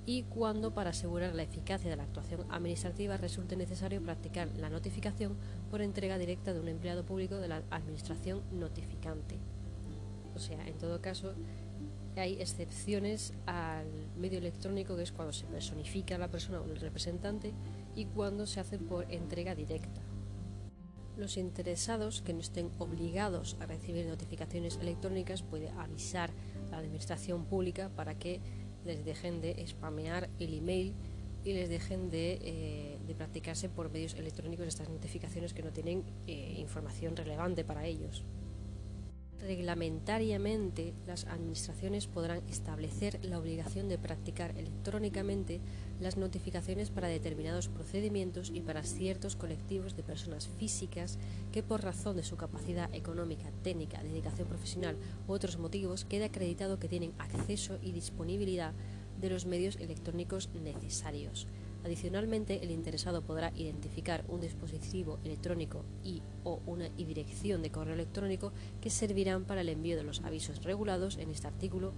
y 0.07 0.23
cuando 0.25 0.73
para 0.73 0.91
asegurar 0.91 1.35
la 1.35 1.43
eficacia 1.43 1.91
de 1.91 1.97
la 1.97 2.05
actuación 2.05 2.45
administrativa 2.51 3.17
resulte 3.17 3.57
necesario 3.57 4.03
practicar 4.03 4.49
la 4.57 4.71
notificación 4.71 5.37
por 5.71 5.83
entrega 5.83 6.19
directa 6.19 6.53
de 6.53 6.61
un 6.61 6.69
empleado 6.69 7.05
público 7.05 7.37
de 7.37 7.49
la 7.49 7.63
administración 7.71 8.43
notificante. 8.53 9.37
O 10.35 10.39
sea, 10.39 10.67
en 10.67 10.79
todo 10.79 11.01
caso, 11.01 11.35
hay 12.17 12.41
excepciones 12.41 13.35
al 13.47 13.87
medio 14.19 14.39
electrónico, 14.39 14.97
que 14.97 15.03
es 15.03 15.13
cuando 15.13 15.33
se 15.33 15.47
personifica 15.47 16.19
la 16.19 16.29
persona 16.29 16.61
o 16.61 16.65
el 16.65 16.77
representante, 16.77 17.53
y 17.95 18.07
cuando 18.07 18.47
se 18.47 18.61
hace 18.61 18.79
por 18.79 19.11
entrega 19.13 19.55
directa. 19.55 20.01
Los 21.21 21.37
interesados 21.37 22.23
que 22.23 22.33
no 22.33 22.41
estén 22.41 22.71
obligados 22.79 23.59
a 23.61 23.67
recibir 23.67 24.07
notificaciones 24.07 24.79
electrónicas 24.81 25.43
pueden 25.43 25.77
avisar 25.77 26.31
a 26.69 26.71
la 26.71 26.79
administración 26.79 27.45
pública 27.45 27.91
para 27.95 28.19
que 28.19 28.41
les 28.87 29.05
dejen 29.05 29.43
de 29.43 29.63
spamear 29.69 30.31
el 30.39 30.55
email 30.55 30.95
y 31.45 31.53
les 31.53 31.69
dejen 31.69 32.09
de, 32.09 32.39
eh, 32.41 33.15
practicarse 33.19 33.69
por 33.69 33.93
medios 33.93 34.15
electrónicos 34.15 34.67
estas 34.67 34.89
notificaciones 34.89 35.53
que 35.53 35.63
no 35.63 35.73
tienen 35.73 36.05
eh, 36.27 36.55
información 36.57 37.15
relevante 37.15 37.65
para 37.65 37.85
ellos. 37.85 38.25
Reglamentariamente, 39.43 40.93
las 41.07 41.25
administraciones 41.25 42.07
podrán 42.07 42.43
establecer 42.51 43.25
la 43.25 43.39
obligación 43.39 43.89
de 43.89 43.97
practicar 43.97 44.55
electrónicamente 44.59 45.61
las 45.99 46.19
notificaciones 46.19 46.91
para 46.91 47.09
determinados 47.09 47.69
procedimientos 47.69 48.51
y 48.55 48.61
para 48.61 48.83
ciertos 48.83 49.37
colectivos 49.37 49.97
de 49.97 50.03
personas 50.03 50.49
físicas 50.59 51.19
que 51.53 51.63
por 51.63 51.83
razón 51.83 52.17
de 52.17 52.23
su 52.23 52.37
capacidad 52.37 52.95
económica, 52.95 53.51
técnica, 53.63 54.03
dedicación 54.03 54.47
profesional 54.47 54.97
u 55.27 55.33
otros 55.33 55.59
motivos 55.59 56.05
quede 56.05 56.25
acreditado 56.25 56.79
que 56.79 56.89
tienen 56.89 57.15
acceso 57.19 57.79
y 57.83 57.93
disponibilidad 57.93 58.75
de 59.21 59.31
los 59.31 59.47
medios 59.47 59.77
electrónicos 59.77 60.51
necesarios. 60.63 61.47
Adicionalmente, 61.85 62.63
el 62.63 62.71
interesado 62.71 63.23
podrá 63.23 63.53
identificar 63.57 64.25
un 64.29 64.41
dispositivo 64.41 65.19
electrónico 65.25 65.85
y 66.05 66.23
o 66.45 66.61
una 66.67 66.89
dirección 66.91 67.63
de 67.63 67.71
correo 67.71 67.95
electrónico 67.95 68.53
que 68.81 68.91
servirán 68.91 69.45
para 69.45 69.63
el 69.63 69.71
envío 69.71 69.97
de 69.97 70.03
los 70.03 70.21
avisos 70.21 70.63
regulados 70.63 71.17
en 71.17 71.31
este 71.31 71.47
artículo, 71.47 71.93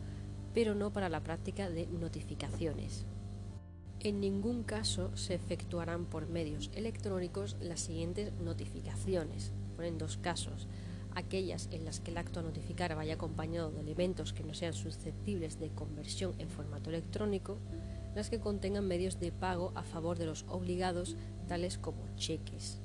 pero 0.55 0.75
no 0.75 0.93
para 0.93 1.09
la 1.09 1.23
práctica 1.23 1.69
de 1.69 1.87
notificaciones. 1.89 3.07
En 3.99 4.21
ningún 4.21 4.63
caso 4.63 5.17
se 5.17 5.35
efectuarán 5.35 6.07
por 6.07 6.29
medios 6.29 6.71
electrónicos 6.75 7.57
las 7.61 7.81
siguientes 7.81 8.33
notificaciones. 8.41 9.53
Ponen 9.77 9.99
dos 9.99 10.17
casos 10.17 10.69
aquellas 11.15 11.69
en 11.73 11.85
las 11.85 12.01
que 12.01 12.11
el 12.11 12.19
acto 12.19 12.41
a 12.41 12.43
notificar 12.43 12.95
vaya 12.95 13.15
acompañado 13.15 13.71
de 13.71 13.81
elementos 13.81 14.33
que 14.33 14.45
no 14.45 14.55
sean 14.55 14.73
susceptibles 14.73 15.59
de 15.59 15.71
conversión 15.71 16.35
en 16.39 16.49
formato 16.49 16.91
electrónico, 16.91 17.59
las 18.15 18.31
que 18.31 18.41
contengan 18.41 18.87
medios 18.87 19.19
de 19.21 19.33
pago 19.33 19.73
a 19.75 19.83
favor 19.83 20.19
de 20.19 20.27
los 20.27 20.45
obligados, 20.49 21.17
tales 21.49 21.79
como 21.79 22.09
cheques. 22.17 22.81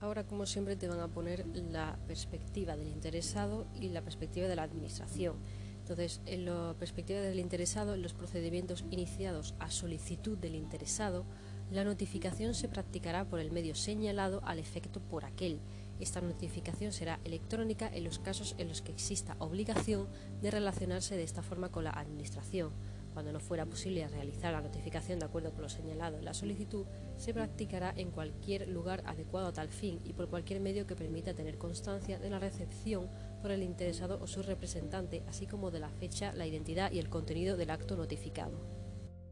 Ahora, 0.00 0.24
como 0.24 0.46
siempre, 0.46 0.76
te 0.76 0.86
van 0.86 1.00
a 1.00 1.08
poner 1.08 1.44
la 1.54 1.98
perspectiva 2.06 2.76
del 2.76 2.88
interesado 2.88 3.66
y 3.74 3.88
la 3.88 4.02
perspectiva 4.02 4.46
de 4.46 4.54
la 4.54 4.62
administración. 4.62 5.36
Entonces, 5.80 6.20
en 6.26 6.44
la 6.44 6.76
perspectiva 6.78 7.20
del 7.20 7.40
interesado, 7.40 7.94
en 7.94 8.02
los 8.02 8.14
procedimientos 8.14 8.84
iniciados 8.90 9.54
a 9.58 9.70
solicitud 9.70 10.38
del 10.38 10.54
interesado, 10.54 11.24
la 11.70 11.82
notificación 11.82 12.54
se 12.54 12.68
practicará 12.68 13.24
por 13.24 13.40
el 13.40 13.50
medio 13.50 13.74
señalado 13.74 14.40
al 14.44 14.58
efecto 14.58 15.00
por 15.00 15.24
aquel. 15.24 15.60
Esta 15.98 16.20
notificación 16.20 16.92
será 16.92 17.18
electrónica 17.24 17.90
en 17.92 18.04
los 18.04 18.18
casos 18.18 18.54
en 18.58 18.68
los 18.68 18.82
que 18.82 18.92
exista 18.92 19.36
obligación 19.38 20.08
de 20.40 20.50
relacionarse 20.50 21.16
de 21.16 21.24
esta 21.24 21.42
forma 21.42 21.70
con 21.70 21.84
la 21.84 21.90
Administración. 21.90 22.70
Cuando 23.18 23.32
no 23.32 23.40
fuera 23.40 23.66
posible 23.66 24.06
realizar 24.06 24.52
la 24.52 24.60
notificación 24.60 25.18
de 25.18 25.24
acuerdo 25.24 25.50
con 25.50 25.62
lo 25.62 25.68
señalado 25.68 26.18
en 26.18 26.24
la 26.24 26.34
solicitud, 26.34 26.86
se 27.16 27.34
practicará 27.34 27.92
en 27.96 28.12
cualquier 28.12 28.68
lugar 28.68 29.02
adecuado 29.06 29.48
a 29.48 29.52
tal 29.52 29.70
fin 29.70 29.98
y 30.04 30.12
por 30.12 30.28
cualquier 30.28 30.60
medio 30.60 30.86
que 30.86 30.94
permita 30.94 31.34
tener 31.34 31.58
constancia 31.58 32.20
de 32.20 32.30
la 32.30 32.38
recepción 32.38 33.10
por 33.42 33.50
el 33.50 33.64
interesado 33.64 34.20
o 34.22 34.28
su 34.28 34.44
representante, 34.44 35.24
así 35.26 35.48
como 35.48 35.72
de 35.72 35.80
la 35.80 35.88
fecha, 35.88 36.32
la 36.32 36.46
identidad 36.46 36.92
y 36.92 37.00
el 37.00 37.08
contenido 37.08 37.56
del 37.56 37.70
acto 37.70 37.96
notificado. 37.96 38.60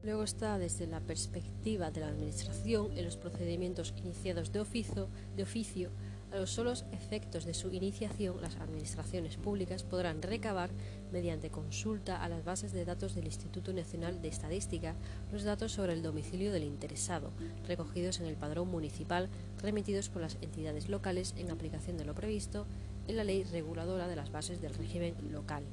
Luego 0.03 0.25
está 0.25 0.59
desde 0.59 0.89
la 0.89 0.99
perspectiva 0.99 1.93
de 1.93 2.01
la 2.01 2.09
Administración 2.09 2.91
en 2.99 3.05
los 3.05 3.17
procedimientos 3.17 3.95
iniciados 3.99 4.51
de 4.51 4.59
oficio, 4.59 5.11
de 5.37 5.45
oficio 5.45 5.93
a 6.33 6.37
los 6.37 6.51
solos 6.51 6.85
efectos 6.93 7.45
de 7.45 7.55
su 7.55 7.73
iniciación, 7.73 8.41
las 8.41 8.57
administraciones 8.57 9.37
públicas 9.37 9.83
podrán 9.83 10.23
recabar, 10.23 10.71
mediante 11.13 11.51
consulta 11.51 12.23
a 12.23 12.29
las 12.29 12.45
bases 12.45 12.73
de 12.73 12.85
datos 12.85 13.15
del 13.15 13.27
Instituto 13.27 13.73
Nacional 13.73 14.21
de 14.21 14.29
Estadística, 14.29 14.95
los 15.33 15.45
datos 15.45 15.73
sobre 15.73 15.93
el 15.93 16.03
domicilio 16.03 16.53
del 16.53 16.65
interesado, 16.65 17.31
recogidos 17.67 18.21
en 18.21 18.27
el 18.27 18.37
padrón 18.37 18.69
municipal, 18.69 19.29
remitidos 19.63 20.09
por 20.09 20.23
las 20.23 20.37
entidades 20.41 20.89
locales 20.89 21.35
en 21.37 21.51
aplicación 21.51 21.97
de 21.97 22.05
lo 22.05 22.15
previsto 22.15 22.67
en 23.09 23.17
la 23.17 23.25
ley 23.25 23.45
reguladora 23.45 24.09
de 24.09 24.17
las 24.17 24.33
bases 24.33 24.61
del 24.61 24.75
régimen 24.75 25.15
local. 25.31 25.65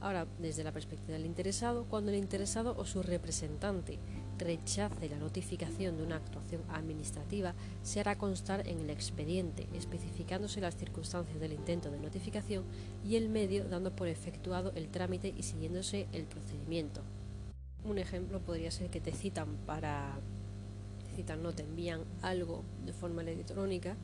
Ahora, 0.00 0.26
desde 0.40 0.64
la 0.64 0.72
perspectiva 0.72 1.16
del 1.16 1.26
interesado, 1.26 1.84
cuando 1.88 2.10
el 2.10 2.18
interesado 2.18 2.74
o 2.76 2.84
su 2.84 3.02
representante 3.02 4.00
rechace 4.44 5.08
la 5.08 5.18
notificación 5.18 5.96
de 5.96 6.02
una 6.02 6.16
actuación 6.16 6.62
administrativa, 6.70 7.54
se 7.82 8.00
hará 8.00 8.16
constar 8.16 8.66
en 8.66 8.80
el 8.80 8.90
expediente, 8.90 9.66
especificándose 9.74 10.60
las 10.60 10.76
circunstancias 10.76 11.40
del 11.40 11.52
intento 11.52 11.90
de 11.90 11.98
notificación 11.98 12.64
y 13.04 13.16
el 13.16 13.28
medio 13.28 13.64
dando 13.64 13.94
por 13.94 14.08
efectuado 14.08 14.72
el 14.74 14.88
trámite 14.88 15.34
y 15.36 15.42
siguiéndose 15.42 16.06
el 16.12 16.24
procedimiento. 16.24 17.02
Un 17.84 17.98
ejemplo 17.98 18.40
podría 18.40 18.70
ser 18.70 18.90
que 18.90 19.00
te 19.00 19.12
citan 19.12 19.56
para 19.66 20.18
citan, 21.16 21.42
no 21.42 21.52
te 21.52 21.62
envían 21.62 22.00
algo 22.22 22.64
de 22.86 22.92
forma 22.92 23.22
electrónica 23.22 23.96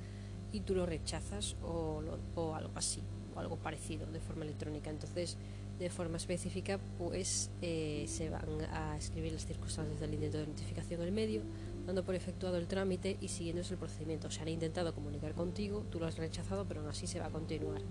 y 0.53 0.61
tú 0.61 0.75
lo 0.75 0.87
rechazas 0.87 1.57
o, 1.63 2.03
o 2.35 2.55
algo 2.55 2.73
así 2.75 3.03
o 3.35 3.41
algo 3.41 3.57
parecido 3.57 4.07
de 4.07 4.21
forma 4.21 4.45
electrónica. 4.45 4.91
Entonces 4.91 5.37
de 5.79 5.91
forma 5.91 6.17
específica, 6.17 6.79
pues 6.99 7.51
eh, 7.63 8.05
se 8.09 8.31
van 8.31 8.63
a 8.73 8.97
escribir 8.97 9.33
las 9.33 9.47
circunstancias 9.47 10.01
del 10.01 10.15
intento 10.15 10.39
de 10.39 10.47
notificación 10.47 11.03
en 11.03 11.15
medio, 11.15 11.43
dando 11.87 12.05
por 12.05 12.15
efectuado 12.15 12.57
el 12.57 12.67
trámite 12.67 13.17
y 13.21 13.29
siguiéndose 13.29 13.75
el 13.75 13.79
procedimiento. 13.79 14.31
Se 14.31 14.43
han 14.43 14.49
intentado 14.49 14.95
comunicar 14.95 15.35
contigo, 15.35 15.85
tú 15.91 16.01
lo 16.01 16.07
has 16.07 16.19
rechazado, 16.19 16.67
pero 16.67 16.81
aún 16.81 16.89
así 16.89 17.07
se 17.07 17.21
va 17.21 17.27
a 17.27 17.31
continuar. 17.31 17.83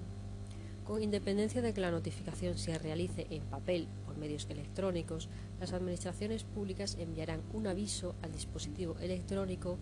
Con 0.84 1.04
independencia 1.04 1.62
de 1.62 1.74
que 1.74 1.82
la 1.82 1.92
notificación 1.92 2.58
se 2.58 2.78
realice 2.78 3.28
en 3.30 3.44
papel 3.44 3.88
o 4.02 4.06
por 4.06 4.18
medios 4.18 4.48
electrónicos, 4.50 5.30
las 5.60 5.74
administraciones 5.74 6.44
públicas 6.44 6.96
enviarán 7.00 7.42
un 7.54 7.68
aviso 7.68 8.16
al 8.22 8.32
dispositivo 8.32 8.98
electrónico 9.00 9.78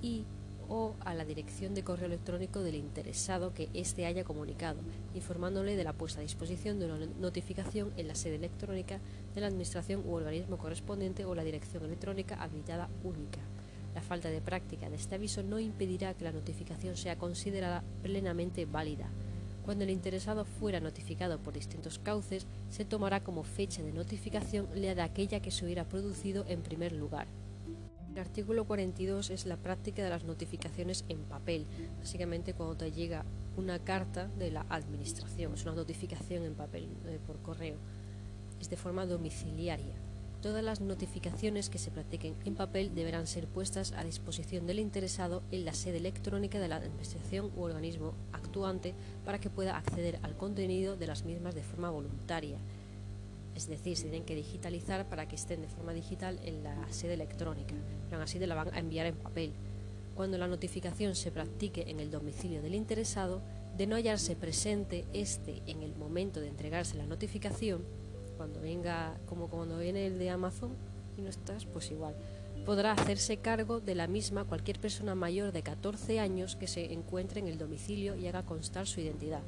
y 0.00 0.24
o 0.68 0.94
a 1.00 1.14
la 1.14 1.24
dirección 1.24 1.74
de 1.74 1.84
correo 1.84 2.06
electrónico 2.06 2.60
del 2.62 2.74
interesado 2.74 3.54
que 3.54 3.68
éste 3.74 4.06
haya 4.06 4.24
comunicado, 4.24 4.80
informándole 5.14 5.76
de 5.76 5.84
la 5.84 5.92
puesta 5.92 6.20
a 6.20 6.22
disposición 6.22 6.78
de 6.78 6.86
una 6.86 7.06
notificación 7.20 7.92
en 7.96 8.08
la 8.08 8.14
sede 8.14 8.36
electrónica 8.36 9.00
de 9.34 9.40
la 9.40 9.46
Administración 9.48 10.02
u 10.06 10.14
organismo 10.14 10.58
correspondiente 10.58 11.24
o 11.24 11.34
la 11.34 11.44
dirección 11.44 11.84
electrónica 11.84 12.42
habilitada 12.42 12.88
única. 13.04 13.40
La 13.94 14.02
falta 14.02 14.28
de 14.28 14.42
práctica 14.42 14.90
de 14.90 14.96
este 14.96 15.14
aviso 15.14 15.42
no 15.42 15.58
impedirá 15.58 16.12
que 16.14 16.24
la 16.24 16.32
notificación 16.32 16.96
sea 16.96 17.16
considerada 17.16 17.82
plenamente 18.02 18.66
válida. 18.66 19.08
Cuando 19.64 19.84
el 19.84 19.90
interesado 19.90 20.44
fuera 20.44 20.80
notificado 20.80 21.38
por 21.38 21.54
distintos 21.54 21.98
cauces, 21.98 22.46
se 22.70 22.84
tomará 22.84 23.24
como 23.24 23.42
fecha 23.42 23.82
de 23.82 23.92
notificación 23.92 24.68
la 24.74 24.94
de 24.94 25.02
aquella 25.02 25.40
que 25.40 25.50
se 25.50 25.64
hubiera 25.64 25.88
producido 25.88 26.44
en 26.46 26.60
primer 26.60 26.92
lugar. 26.92 27.26
El 28.16 28.22
artículo 28.22 28.64
42 28.64 29.28
es 29.28 29.44
la 29.44 29.58
práctica 29.58 30.02
de 30.02 30.08
las 30.08 30.24
notificaciones 30.24 31.04
en 31.10 31.18
papel. 31.24 31.66
Básicamente 31.98 32.54
cuando 32.54 32.74
te 32.74 32.90
llega 32.90 33.26
una 33.58 33.78
carta 33.78 34.30
de 34.38 34.50
la 34.50 34.64
administración, 34.70 35.52
es 35.52 35.64
una 35.64 35.74
notificación 35.74 36.44
en 36.44 36.54
papel 36.54 36.88
eh, 37.04 37.18
por 37.26 37.36
correo. 37.42 37.76
Es 38.58 38.70
de 38.70 38.78
forma 38.78 39.04
domiciliaria. 39.04 39.92
Todas 40.40 40.64
las 40.64 40.80
notificaciones 40.80 41.68
que 41.68 41.76
se 41.76 41.90
practiquen 41.90 42.34
en 42.46 42.54
papel 42.54 42.94
deberán 42.94 43.26
ser 43.26 43.48
puestas 43.48 43.92
a 43.92 44.02
disposición 44.02 44.66
del 44.66 44.78
interesado 44.78 45.42
en 45.50 45.66
la 45.66 45.74
sede 45.74 45.98
electrónica 45.98 46.58
de 46.58 46.68
la 46.68 46.76
administración 46.76 47.50
u 47.54 47.64
organismo 47.64 48.14
actuante 48.32 48.94
para 49.26 49.38
que 49.40 49.50
pueda 49.50 49.76
acceder 49.76 50.20
al 50.22 50.38
contenido 50.38 50.96
de 50.96 51.06
las 51.06 51.26
mismas 51.26 51.54
de 51.54 51.64
forma 51.64 51.90
voluntaria 51.90 52.56
es 53.56 53.68
decir, 53.68 53.96
se 53.96 54.02
tienen 54.02 54.24
que 54.24 54.36
digitalizar 54.36 55.08
para 55.08 55.26
que 55.26 55.34
estén 55.34 55.62
de 55.62 55.68
forma 55.68 55.94
digital 55.94 56.38
en 56.44 56.62
la 56.62 56.76
sede 56.92 57.14
electrónica, 57.14 57.74
pero 58.04 58.16
aún 58.16 58.24
así 58.24 58.38
te 58.38 58.46
la 58.46 58.54
van 58.54 58.72
a 58.74 58.78
enviar 58.78 59.06
en 59.06 59.16
papel. 59.16 59.52
Cuando 60.14 60.36
la 60.36 60.46
notificación 60.46 61.14
se 61.14 61.30
practique 61.30 61.90
en 61.90 61.98
el 61.98 62.10
domicilio 62.10 62.60
del 62.62 62.74
interesado, 62.74 63.40
de 63.76 63.86
no 63.86 63.96
hallarse 63.96 64.36
presente 64.36 65.04
este 65.12 65.62
en 65.66 65.82
el 65.82 65.96
momento 65.96 66.40
de 66.40 66.48
entregarse 66.48 66.96
la 66.96 67.06
notificación, 67.06 67.82
cuando 68.36 68.60
venga, 68.60 69.16
como 69.26 69.48
cuando 69.48 69.78
viene 69.78 70.06
el 70.06 70.18
de 70.18 70.30
Amazon 70.30 70.72
y 71.16 71.22
no 71.22 71.30
estás, 71.30 71.64
pues 71.64 71.90
igual, 71.90 72.14
podrá 72.66 72.92
hacerse 72.92 73.38
cargo 73.38 73.80
de 73.80 73.94
la 73.94 74.06
misma 74.06 74.44
cualquier 74.44 74.80
persona 74.80 75.14
mayor 75.14 75.52
de 75.52 75.62
14 75.62 76.20
años 76.20 76.56
que 76.56 76.66
se 76.66 76.92
encuentre 76.92 77.40
en 77.40 77.48
el 77.48 77.58
domicilio 77.58 78.16
y 78.16 78.26
haga 78.26 78.44
constar 78.44 78.86
su 78.86 79.00
identidad. 79.00 79.42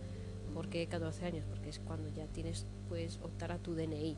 ¿Por 0.58 0.70
qué 0.70 0.88
14 0.88 1.24
años? 1.24 1.44
Porque 1.48 1.68
es 1.68 1.78
cuando 1.78 2.08
ya 2.08 2.26
tienes, 2.26 2.66
puedes 2.88 3.18
optar 3.18 3.52
a 3.52 3.58
tu 3.58 3.76
DNI. 3.76 4.16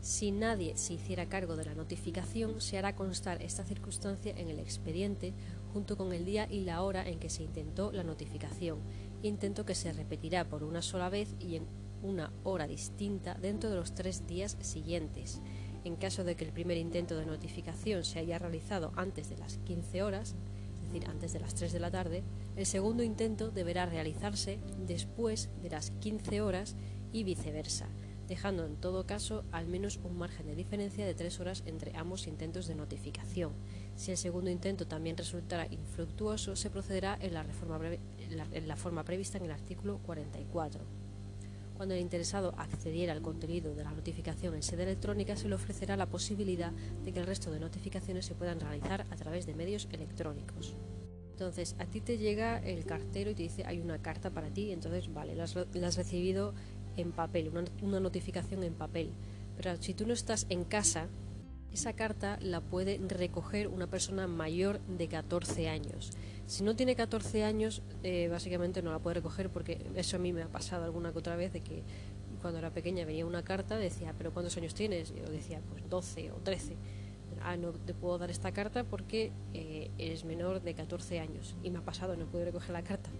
Si 0.00 0.32
nadie 0.32 0.76
se 0.76 0.94
hiciera 0.94 1.28
cargo 1.28 1.54
de 1.54 1.64
la 1.64 1.76
notificación, 1.76 2.60
se 2.60 2.76
hará 2.76 2.96
constar 2.96 3.40
esta 3.40 3.62
circunstancia 3.62 4.34
en 4.36 4.48
el 4.48 4.58
expediente 4.58 5.32
junto 5.72 5.96
con 5.96 6.12
el 6.12 6.24
día 6.24 6.48
y 6.50 6.62
la 6.62 6.82
hora 6.82 7.08
en 7.08 7.20
que 7.20 7.30
se 7.30 7.44
intentó 7.44 7.92
la 7.92 8.02
notificación, 8.02 8.80
intento 9.22 9.64
que 9.64 9.76
se 9.76 9.92
repetirá 9.92 10.44
por 10.44 10.64
una 10.64 10.82
sola 10.82 11.08
vez 11.08 11.36
y 11.38 11.54
en 11.54 11.68
una 12.02 12.32
hora 12.42 12.66
distinta 12.66 13.34
dentro 13.34 13.70
de 13.70 13.76
los 13.76 13.94
tres 13.94 14.26
días 14.26 14.56
siguientes. 14.58 15.40
En 15.84 15.94
caso 15.94 16.24
de 16.24 16.34
que 16.34 16.44
el 16.44 16.50
primer 16.50 16.78
intento 16.78 17.16
de 17.16 17.26
notificación 17.26 18.02
se 18.02 18.18
haya 18.18 18.40
realizado 18.40 18.90
antes 18.96 19.30
de 19.30 19.38
las 19.38 19.58
15 19.58 20.02
horas, 20.02 20.34
es 20.86 20.92
decir, 20.92 21.08
antes 21.10 21.32
de 21.32 21.40
las 21.40 21.54
3 21.54 21.72
de 21.72 21.80
la 21.80 21.90
tarde, 21.90 22.22
el 22.54 22.64
segundo 22.64 23.02
intento 23.02 23.50
deberá 23.50 23.86
realizarse 23.86 24.60
después 24.86 25.50
de 25.62 25.70
las 25.70 25.90
15 25.90 26.40
horas 26.40 26.76
y 27.12 27.24
viceversa, 27.24 27.86
dejando 28.28 28.64
en 28.64 28.76
todo 28.76 29.04
caso 29.04 29.44
al 29.50 29.66
menos 29.66 29.98
un 30.04 30.16
margen 30.16 30.46
de 30.46 30.54
diferencia 30.54 31.04
de 31.04 31.14
3 31.14 31.40
horas 31.40 31.64
entre 31.66 31.96
ambos 31.96 32.28
intentos 32.28 32.68
de 32.68 32.76
notificación. 32.76 33.52
Si 33.96 34.12
el 34.12 34.16
segundo 34.16 34.48
intento 34.48 34.86
también 34.86 35.16
resultara 35.16 35.66
infructuoso, 35.70 36.54
se 36.54 36.70
procederá 36.70 37.18
en 37.20 37.34
la, 37.34 37.44
en 38.52 38.68
la 38.68 38.76
forma 38.76 39.04
prevista 39.04 39.38
en 39.38 39.44
el 39.44 39.50
artículo 39.50 39.98
44. 39.98 41.05
Cuando 41.76 41.94
el 41.94 42.00
interesado 42.00 42.54
accediera 42.56 43.12
al 43.12 43.20
contenido 43.20 43.74
de 43.74 43.84
la 43.84 43.92
notificación 43.92 44.54
en 44.54 44.62
sede 44.62 44.84
electrónica, 44.84 45.36
se 45.36 45.48
le 45.48 45.56
ofrecerá 45.56 45.96
la 45.96 46.06
posibilidad 46.06 46.72
de 46.72 47.12
que 47.12 47.20
el 47.20 47.26
resto 47.26 47.50
de 47.50 47.60
notificaciones 47.60 48.24
se 48.24 48.34
puedan 48.34 48.60
realizar 48.60 49.06
a 49.10 49.16
través 49.16 49.44
de 49.44 49.54
medios 49.54 49.86
electrónicos. 49.92 50.74
Entonces, 51.32 51.76
a 51.78 51.84
ti 51.84 52.00
te 52.00 52.16
llega 52.16 52.58
el 52.60 52.86
cartero 52.86 53.30
y 53.30 53.34
te 53.34 53.42
dice, 53.42 53.66
hay 53.66 53.78
una 53.78 53.98
carta 53.98 54.30
para 54.30 54.48
ti, 54.48 54.72
entonces, 54.72 55.12
vale, 55.12 55.36
la 55.36 55.44
has, 55.44 55.96
recibido 55.96 56.54
en 56.96 57.12
papel, 57.12 57.52
una, 57.82 58.00
notificación 58.00 58.62
en 58.62 58.72
papel. 58.72 59.10
Pero 59.58 59.76
si 59.76 59.92
tú 59.92 60.06
no 60.06 60.14
estás 60.14 60.46
en 60.48 60.64
casa, 60.64 61.08
esa 61.72 61.92
carta 61.92 62.38
la 62.40 62.60
puede 62.60 62.98
recoger 63.08 63.68
una 63.68 63.86
persona 63.86 64.26
mayor 64.26 64.80
de 64.80 65.08
14 65.08 65.68
años. 65.68 66.10
Si 66.46 66.62
no 66.62 66.76
tiene 66.76 66.96
14 66.96 67.44
años, 67.44 67.82
eh, 68.02 68.28
básicamente 68.30 68.82
no 68.82 68.92
la 68.92 68.98
puede 68.98 69.14
recoger 69.14 69.50
porque 69.50 69.84
eso 69.94 70.16
a 70.16 70.18
mí 70.20 70.32
me 70.32 70.42
ha 70.42 70.48
pasado 70.48 70.84
alguna 70.84 71.12
que 71.12 71.18
otra 71.18 71.36
vez 71.36 71.52
de 71.52 71.60
que 71.60 71.82
cuando 72.40 72.58
era 72.58 72.70
pequeña 72.70 73.04
venía 73.04 73.26
una 73.26 73.42
carta, 73.42 73.76
decía, 73.76 74.14
pero 74.16 74.32
¿cuántos 74.32 74.56
años 74.56 74.74
tienes? 74.74 75.12
Yo 75.14 75.24
decía, 75.30 75.60
pues 75.70 75.88
12 75.88 76.30
o 76.32 76.36
13 76.36 76.76
ah, 77.42 77.56
no 77.56 77.72
te 77.72 77.94
puedo 77.94 78.18
dar 78.18 78.30
esta 78.30 78.52
carta 78.52 78.84
porque 78.84 79.32
eh, 79.54 79.90
eres 79.98 80.24
menor 80.24 80.62
de 80.62 80.74
14 80.74 81.20
años. 81.20 81.56
Y 81.62 81.70
me 81.70 81.78
ha 81.78 81.82
pasado, 81.82 82.16
no 82.16 82.26
puedo 82.26 82.44
recoger 82.44 82.70
la 82.70 82.82
carta. 82.82 83.10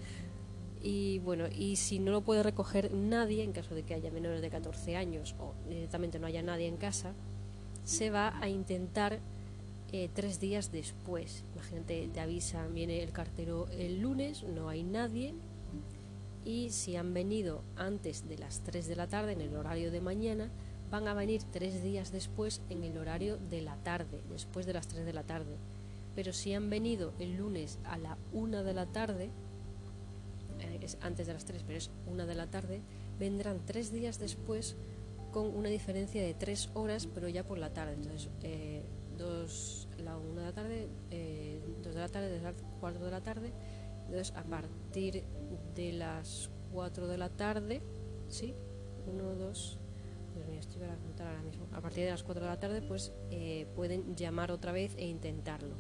Y 0.83 1.19
bueno, 1.21 1.47
y 1.49 1.77
si 1.77 1.99
no 1.99 2.13
lo 2.13 2.23
puede 2.23 2.43
recoger 2.43 2.93
nadie, 2.93 3.43
en 3.43 3.53
caso 3.53 3.75
de 3.75 3.83
que 3.83 3.95
haya 3.95 4.11
menores 4.11 4.41
de 4.41 4.51
14 4.51 4.97
años 4.97 5.35
o 5.39 5.55
directamente 5.69 6.19
no 6.19 6.27
haya 6.27 6.43
nadie 6.43 6.67
en 6.67 6.77
casa, 6.77 7.15
se 7.87 8.11
va 8.11 8.37
a 8.41 8.49
intentar 8.49 9.21
eh, 9.93 10.11
tres 10.13 10.41
días 10.41 10.73
después. 10.73 11.45
Imagínate, 11.55 12.09
te 12.13 12.21
avisan, 12.21 12.75
viene 12.75 13.03
el 13.03 13.13
cartero 13.13 13.69
el 13.71 14.01
lunes, 14.01 14.43
no 14.43 14.69
hay 14.69 14.83
nadie. 14.83 15.35
Y 16.45 16.71
si 16.71 16.97
han 16.97 17.15
venido 17.15 17.63
antes 17.77 18.29
de 18.29 18.39
las 18.39 18.61
3 18.61 18.87
de 18.87 18.97
la 18.97 19.07
tarde, 19.07 19.33
en 19.33 19.41
el 19.41 19.57
horario 19.57 19.91
de 19.91 20.01
mañana, 20.01 20.51
van 20.91 21.09
a 21.09 21.15
venir 21.15 21.43
tres 21.53 21.83
días 21.83 22.13
después 22.13 22.61
en 22.71 22.85
el 22.85 22.99
horario 22.99 23.37
de 23.37 23.63
la 23.63 23.77
tarde, 23.77 24.21
después 24.31 24.67
de 24.67 24.73
las 24.73 24.87
3 24.89 25.05
de 25.05 25.13
la 25.13 25.23
tarde. 25.23 25.57
Pero 26.15 26.33
si 26.33 26.55
han 26.55 26.71
venido 26.71 27.13
el 27.19 27.37
lunes 27.37 27.79
a 27.85 27.99
la 27.99 28.17
1 28.33 28.63
de 28.63 28.75
la 28.75 28.87
tarde, 28.87 29.31
eh, 30.61 30.79
es 30.83 30.99
antes 31.01 31.27
de 31.27 31.35
las 31.35 31.45
3, 31.45 31.63
pero 31.67 31.79
es 31.79 31.91
1 32.07 32.27
de 32.27 32.35
la 32.35 32.47
tarde, 32.47 32.81
vendrán 33.19 33.61
tres 33.65 33.93
días 33.93 34.19
después 34.19 34.77
con 35.37 35.55
una 35.55 35.69
diferencia 35.69 36.23
de 36.23 36.33
3 36.33 36.71
horas, 36.73 37.07
pero 37.07 37.29
ya 37.29 37.45
por 37.45 37.59
la 37.59 37.69
tarde. 37.69 37.93
Entonces, 37.93 38.31
eh, 38.43 38.81
dos, 39.19 39.87
la 39.99 40.17
1 40.17 40.41
de 40.41 40.47
la 40.47 40.53
tarde, 40.55 40.89
eh, 41.11 41.61
2 41.83 41.95
de 41.95 42.01
la 42.01 42.09
tarde, 42.09 42.41
4 42.81 43.05
de 43.05 43.11
la 43.11 43.21
tarde. 43.21 43.53
Entonces, 44.07 44.35
a 44.35 44.45
partir 44.45 45.25
de 45.75 45.93
las 45.93 46.49
4 46.73 47.07
de 47.07 47.19
la 47.19 47.29
tarde, 47.29 47.83
¿sí? 48.31 48.55
1, 49.13 49.35
2, 49.35 49.79
a 51.75 51.81
partir 51.83 52.05
de 52.05 52.11
las 52.13 52.23
4 52.23 52.43
de 52.43 52.51
la 52.51 52.59
tarde, 52.59 52.81
pues 52.81 53.13
eh, 53.31 53.67
pueden 53.77 54.17
llamar 54.17 54.51
otra 54.51 54.73
vez 54.73 54.95
e 54.97 55.07
intentarlo. 55.07 55.77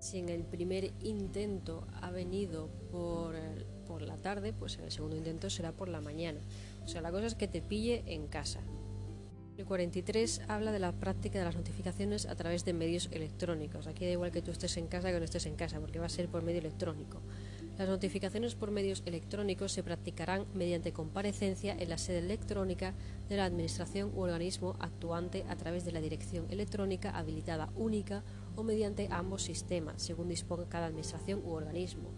Si 0.00 0.18
en 0.18 0.28
el 0.28 0.44
primer 0.44 0.92
intento 1.00 1.86
ha 2.02 2.10
venido 2.10 2.68
por, 2.92 3.36
por 3.86 4.02
la 4.02 4.18
tarde, 4.18 4.52
pues 4.52 4.76
en 4.76 4.84
el 4.84 4.92
segundo 4.92 5.16
intento 5.16 5.48
será 5.48 5.72
por 5.72 5.88
la 5.88 6.02
mañana. 6.02 6.40
O 6.88 6.90
sea, 6.90 7.02
la 7.02 7.10
cosa 7.10 7.26
es 7.26 7.34
que 7.34 7.48
te 7.48 7.60
pille 7.60 8.02
en 8.06 8.28
casa. 8.28 8.60
El 9.58 9.66
43 9.66 10.40
habla 10.48 10.72
de 10.72 10.78
la 10.78 10.92
práctica 10.92 11.38
de 11.38 11.44
las 11.44 11.54
notificaciones 11.54 12.24
a 12.24 12.34
través 12.34 12.64
de 12.64 12.72
medios 12.72 13.10
electrónicos. 13.12 13.86
Aquí 13.86 14.06
da 14.06 14.12
igual 14.12 14.32
que 14.32 14.40
tú 14.40 14.52
estés 14.52 14.74
en 14.78 14.86
casa 14.86 15.12
que 15.12 15.18
no 15.18 15.24
estés 15.26 15.44
en 15.44 15.54
casa, 15.54 15.80
porque 15.80 15.98
va 15.98 16.06
a 16.06 16.08
ser 16.08 16.30
por 16.30 16.42
medio 16.42 16.60
electrónico. 16.60 17.20
Las 17.76 17.90
notificaciones 17.90 18.54
por 18.54 18.70
medios 18.70 19.02
electrónicos 19.04 19.72
se 19.72 19.82
practicarán 19.82 20.46
mediante 20.54 20.94
comparecencia 20.94 21.76
en 21.78 21.90
la 21.90 21.98
sede 21.98 22.20
electrónica 22.20 22.94
de 23.28 23.36
la 23.36 23.44
Administración 23.44 24.10
u 24.14 24.20
organismo 24.20 24.74
actuante 24.78 25.44
a 25.50 25.56
través 25.56 25.84
de 25.84 25.92
la 25.92 26.00
dirección 26.00 26.46
electrónica 26.48 27.10
habilitada 27.10 27.68
única 27.76 28.24
o 28.56 28.62
mediante 28.62 29.08
ambos 29.10 29.42
sistemas, 29.42 30.00
según 30.00 30.28
disponga 30.28 30.70
cada 30.70 30.86
Administración 30.86 31.42
u 31.44 31.50
organismo. 31.50 32.08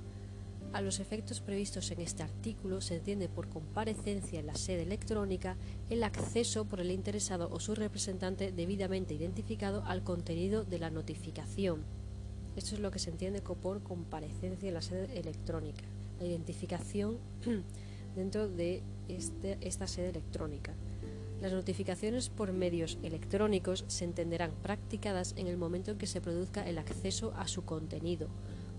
A 0.73 0.83
los 0.83 1.01
efectos 1.01 1.41
previstos 1.41 1.91
en 1.91 2.01
este 2.01 2.23
artículo 2.23 2.81
se 2.81 2.97
entiende 2.97 3.29
por 3.29 3.49
comparecencia 3.49 4.39
en 4.39 4.47
la 4.47 4.55
sede 4.55 4.83
electrónica 4.85 5.57
el 5.91 6.05
acceso 6.05 6.65
por 6.65 6.81
el 6.81 6.93
interesado 6.93 7.49
o 7.51 7.59
su 7.59 7.75
representante 7.75 8.53
debidamente 8.53 9.15
identificado 9.15 9.83
al 9.85 10.05
contenido 10.05 10.65
de 10.65 10.79
la 10.79 10.91
notificación. 10.91 11.83
Esto 12.55 12.77
es 12.77 12.81
lo 12.81 12.93
que 12.93 13.01
se 13.01 13.11
entiende 13.11 13.43
por 13.43 13.83
comparecencia 13.83 14.69
en 14.69 14.75
la 14.75 14.83
sede 14.83 15.19
electrónica, 15.19 15.83
la 16.21 16.27
identificación 16.27 17.19
dentro 18.15 18.49
de 18.49 18.83
este, 19.09 19.59
esta 19.61 19.89
sede 19.89 20.11
electrónica. 20.11 20.73
Las 21.43 21.53
notificaciones 21.53 22.29
por 22.29 22.53
medios 22.53 22.99
electrónicos 23.03 23.85
se 23.89 24.05
entenderán 24.05 24.53
practicadas 24.63 25.35
en 25.37 25.49
el 25.49 25.57
momento 25.57 25.91
en 25.91 25.99
que 25.99 26.07
se 26.07 26.21
produzca 26.21 26.69
el 26.69 26.79
acceso 26.79 27.33
a 27.37 27.49
su 27.49 27.65
contenido, 27.65 28.29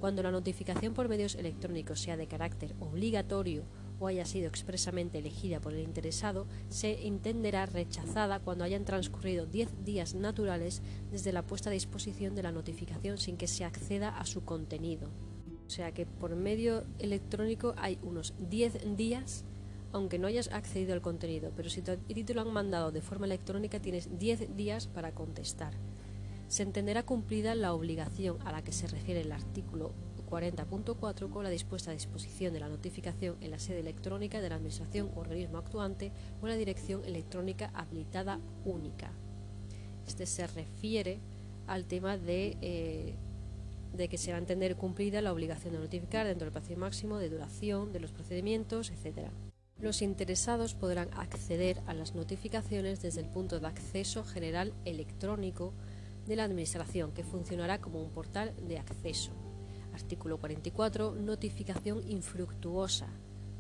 cuando 0.02 0.24
la 0.24 0.32
notificación 0.32 0.96
por 0.96 1.08
medios 1.08 1.36
electrónicos 1.36 2.02
sea 2.02 2.18
de 2.18 2.26
carácter 2.26 2.74
obligatorio 2.80 3.64
o 4.00 4.08
haya 4.08 4.26
sido 4.26 4.48
expresamente 4.48 5.20
elegida 5.20 5.62
por 5.62 5.74
el 5.74 5.84
interesado, 5.84 6.48
se 6.70 7.06
entenderá 7.06 7.68
rechazada 7.68 8.40
cuando 8.40 8.64
hayan 8.64 8.84
transcurrido 8.84 9.46
10 9.46 9.86
días 9.86 10.16
naturales 10.16 10.82
desde 11.12 11.32
la 11.32 11.44
puesta 11.44 11.70
a 11.70 11.74
disposición 11.74 12.34
de 12.34 12.42
la 12.42 12.52
notificación 12.52 13.20
sin 13.20 13.38
que 13.38 13.48
se 13.48 13.64
acceda 13.64 14.18
a 14.18 14.26
su 14.26 14.44
contenido. 14.44 15.08
O 15.68 15.70
sea 15.70 15.92
que 15.94 16.08
por 16.08 16.36
medio 16.36 16.84
electrónico 16.98 17.76
hay 17.78 18.00
unos 18.02 18.34
10 18.50 18.98
días 18.98 19.46
aunque 19.94 20.18
no 20.18 20.28
hayas 20.28 20.50
accedido 20.52 20.94
al 20.94 21.02
contenido, 21.02 21.52
pero 21.56 21.70
si 21.70 21.82
te 21.82 22.34
lo 22.34 22.42
han 22.42 22.54
mandado 22.54 22.92
de 22.92 23.02
forma 23.02 23.26
electrónica 23.28 23.80
tienes 23.80 24.18
10 24.18 24.56
días 24.56 24.88
para 24.88 25.12
contestar 25.12 25.74
se 26.52 26.64
entenderá 26.64 27.04
cumplida 27.04 27.56
la 27.56 27.74
obligación 27.74 28.38
a 28.46 28.52
la 28.52 28.62
que 28.62 28.74
se 28.74 28.86
refiere 28.86 29.22
el 29.22 29.32
artículo 29.32 29.94
40.4 30.30 31.30
con 31.30 31.46
la 31.46 31.50
dispuesta 31.50 31.94
disposición 31.94 32.54
de 32.54 32.60
la 32.60 32.68
notificación 32.68 33.38
en 33.40 33.52
la 33.52 33.60
sede 33.60 33.80
electrónica 33.80 34.42
de 34.42 34.50
la 34.50 34.56
Administración 34.56 35.10
o 35.16 35.22
organismo 35.22 35.60
actuante 35.60 36.12
o 36.42 36.48
la 36.48 36.58
dirección 36.58 37.06
electrónica 37.06 37.72
habilitada 37.74 38.42
única. 38.66 39.14
Este 40.06 40.26
se 40.26 40.46
refiere 40.46 41.20
al 41.68 41.86
tema 41.86 42.18
de, 42.18 42.58
eh, 42.60 43.16
de 43.94 44.10
que 44.10 44.18
se 44.18 44.32
va 44.32 44.38
a 44.38 44.42
entender 44.42 44.76
cumplida 44.76 45.22
la 45.22 45.32
obligación 45.32 45.72
de 45.72 45.80
notificar 45.80 46.28
dentro 46.28 46.44
del 46.44 46.52
plazo 46.52 46.78
máximo 46.78 47.18
de 47.18 47.30
duración 47.30 47.94
de 47.94 48.02
los 48.02 48.12
procedimientos, 48.12 48.92
etc. 48.92 49.30
Los 49.80 50.02
interesados 50.02 50.76
podrán 50.76 51.08
acceder 51.14 51.82
a 51.86 51.94
las 51.94 52.14
notificaciones 52.14 53.02
desde 53.02 53.22
el 53.22 53.28
punto 53.28 53.62
de 53.62 53.68
acceso 53.68 54.26
general 54.26 54.74
electrónico 54.84 55.74
de 56.32 56.38
la 56.38 56.46
Administración, 56.46 57.12
que 57.12 57.26
funcionará 57.26 57.82
como 57.82 58.02
un 58.02 58.10
portal 58.10 58.54
de 58.66 58.80
acceso. 58.80 59.32
Artículo 59.94 60.38
44. 60.40 61.14
Notificación 61.14 62.10
infructuosa. 62.10 63.08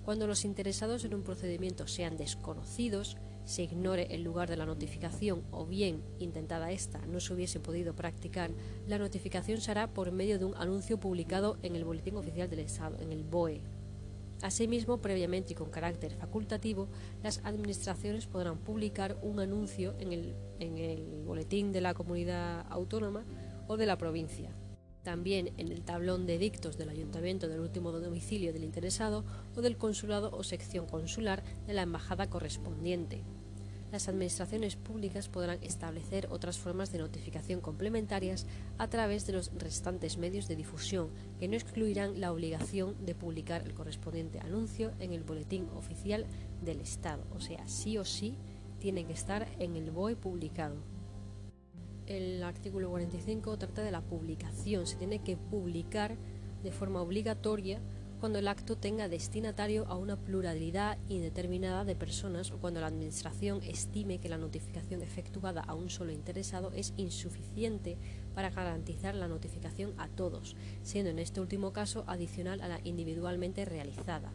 Cuando 0.05 0.25
los 0.25 0.45
interesados 0.45 1.03
en 1.03 1.13
un 1.13 1.21
procedimiento 1.21 1.85
sean 1.85 2.15
desconocidos, 2.15 3.17
se 3.43 3.63
ignore 3.63 4.07
el 4.11 4.23
lugar 4.23 4.49
de 4.49 4.55
la 4.55 4.65
notificación 4.65 5.43
o 5.51 5.65
bien, 5.65 6.01
intentada 6.19 6.71
esta, 6.71 7.05
no 7.07 7.19
se 7.19 7.33
hubiese 7.33 7.59
podido 7.59 7.93
practicar, 7.93 8.51
la 8.87 8.97
notificación 8.97 9.59
se 9.59 9.71
hará 9.71 9.93
por 9.93 10.13
medio 10.13 10.39
de 10.39 10.45
un 10.45 10.55
anuncio 10.55 10.97
publicado 10.97 11.57
en 11.63 11.75
el 11.75 11.83
Boletín 11.83 12.15
Oficial 12.15 12.49
del 12.49 12.59
Estado, 12.59 12.97
en 13.01 13.11
el 13.11 13.25
BOE, 13.25 13.61
Asimismo, 14.41 15.01
previamente 15.01 15.53
y 15.53 15.55
con 15.55 15.69
carácter 15.69 16.13
facultativo, 16.15 16.87
las 17.21 17.41
administraciones 17.43 18.25
podrán 18.25 18.57
publicar 18.57 19.17
un 19.21 19.39
anuncio 19.39 19.93
en 19.99 20.11
el, 20.11 20.35
en 20.59 20.77
el 20.77 21.23
boletín 21.23 21.71
de 21.71 21.81
la 21.81 21.93
comunidad 21.93 22.65
autónoma 22.69 23.23
o 23.67 23.77
de 23.77 23.85
la 23.85 23.97
provincia. 23.97 24.49
También 25.03 25.53
en 25.57 25.71
el 25.71 25.83
tablón 25.83 26.25
de 26.25 26.37
dictos 26.37 26.77
del 26.77 26.89
ayuntamiento 26.89 27.47
del 27.47 27.59
último 27.59 27.91
domicilio 27.91 28.53
del 28.53 28.63
interesado 28.63 29.25
o 29.55 29.61
del 29.61 29.77
consulado 29.77 30.31
o 30.31 30.43
sección 30.43 30.85
consular 30.85 31.43
de 31.65 31.73
la 31.73 31.83
embajada 31.83 32.29
correspondiente 32.29 33.23
las 33.91 34.07
administraciones 34.07 34.75
públicas 34.75 35.27
podrán 35.27 35.59
establecer 35.61 36.27
otras 36.31 36.57
formas 36.57 36.91
de 36.91 36.99
notificación 36.99 37.59
complementarias 37.59 38.47
a 38.77 38.87
través 38.87 39.27
de 39.27 39.33
los 39.33 39.51
restantes 39.57 40.17
medios 40.17 40.47
de 40.47 40.55
difusión, 40.55 41.09
que 41.39 41.47
no 41.47 41.55
excluirán 41.55 42.19
la 42.21 42.31
obligación 42.31 42.95
de 43.05 43.15
publicar 43.15 43.63
el 43.63 43.73
correspondiente 43.73 44.39
anuncio 44.39 44.91
en 44.99 45.11
el 45.11 45.23
Boletín 45.23 45.67
Oficial 45.75 46.25
del 46.63 46.79
Estado. 46.79 47.23
O 47.35 47.41
sea, 47.41 47.67
sí 47.67 47.97
o 47.97 48.05
sí 48.05 48.37
tiene 48.79 49.05
que 49.05 49.13
estar 49.13 49.47
en 49.59 49.75
el 49.75 49.91
BOE 49.91 50.15
publicado. 50.15 50.75
El 52.07 52.43
artículo 52.43 52.89
45 52.89 53.57
trata 53.57 53.83
de 53.83 53.91
la 53.91 54.01
publicación. 54.01 54.87
Se 54.87 54.95
tiene 54.95 55.19
que 55.19 55.37
publicar 55.37 56.17
de 56.63 56.71
forma 56.71 57.01
obligatoria 57.01 57.79
cuando 58.21 58.37
el 58.37 58.47
acto 58.47 58.77
tenga 58.77 59.09
destinatario 59.09 59.87
a 59.87 59.97
una 59.97 60.15
pluralidad 60.15 60.99
indeterminada 61.09 61.83
de 61.83 61.95
personas 61.95 62.51
o 62.51 62.59
cuando 62.59 62.79
la 62.79 62.85
Administración 62.85 63.61
estime 63.63 64.19
que 64.19 64.29
la 64.29 64.37
notificación 64.37 65.01
efectuada 65.01 65.61
a 65.61 65.73
un 65.73 65.89
solo 65.89 66.11
interesado 66.11 66.71
es 66.71 66.93
insuficiente 66.97 67.97
para 68.35 68.51
garantizar 68.51 69.15
la 69.15 69.27
notificación 69.27 69.95
a 69.97 70.07
todos, 70.07 70.55
siendo 70.83 71.09
en 71.09 71.17
este 71.17 71.41
último 71.41 71.73
caso 71.73 72.03
adicional 72.05 72.61
a 72.61 72.67
la 72.67 72.79
individualmente 72.83 73.65
realizada. 73.65 74.31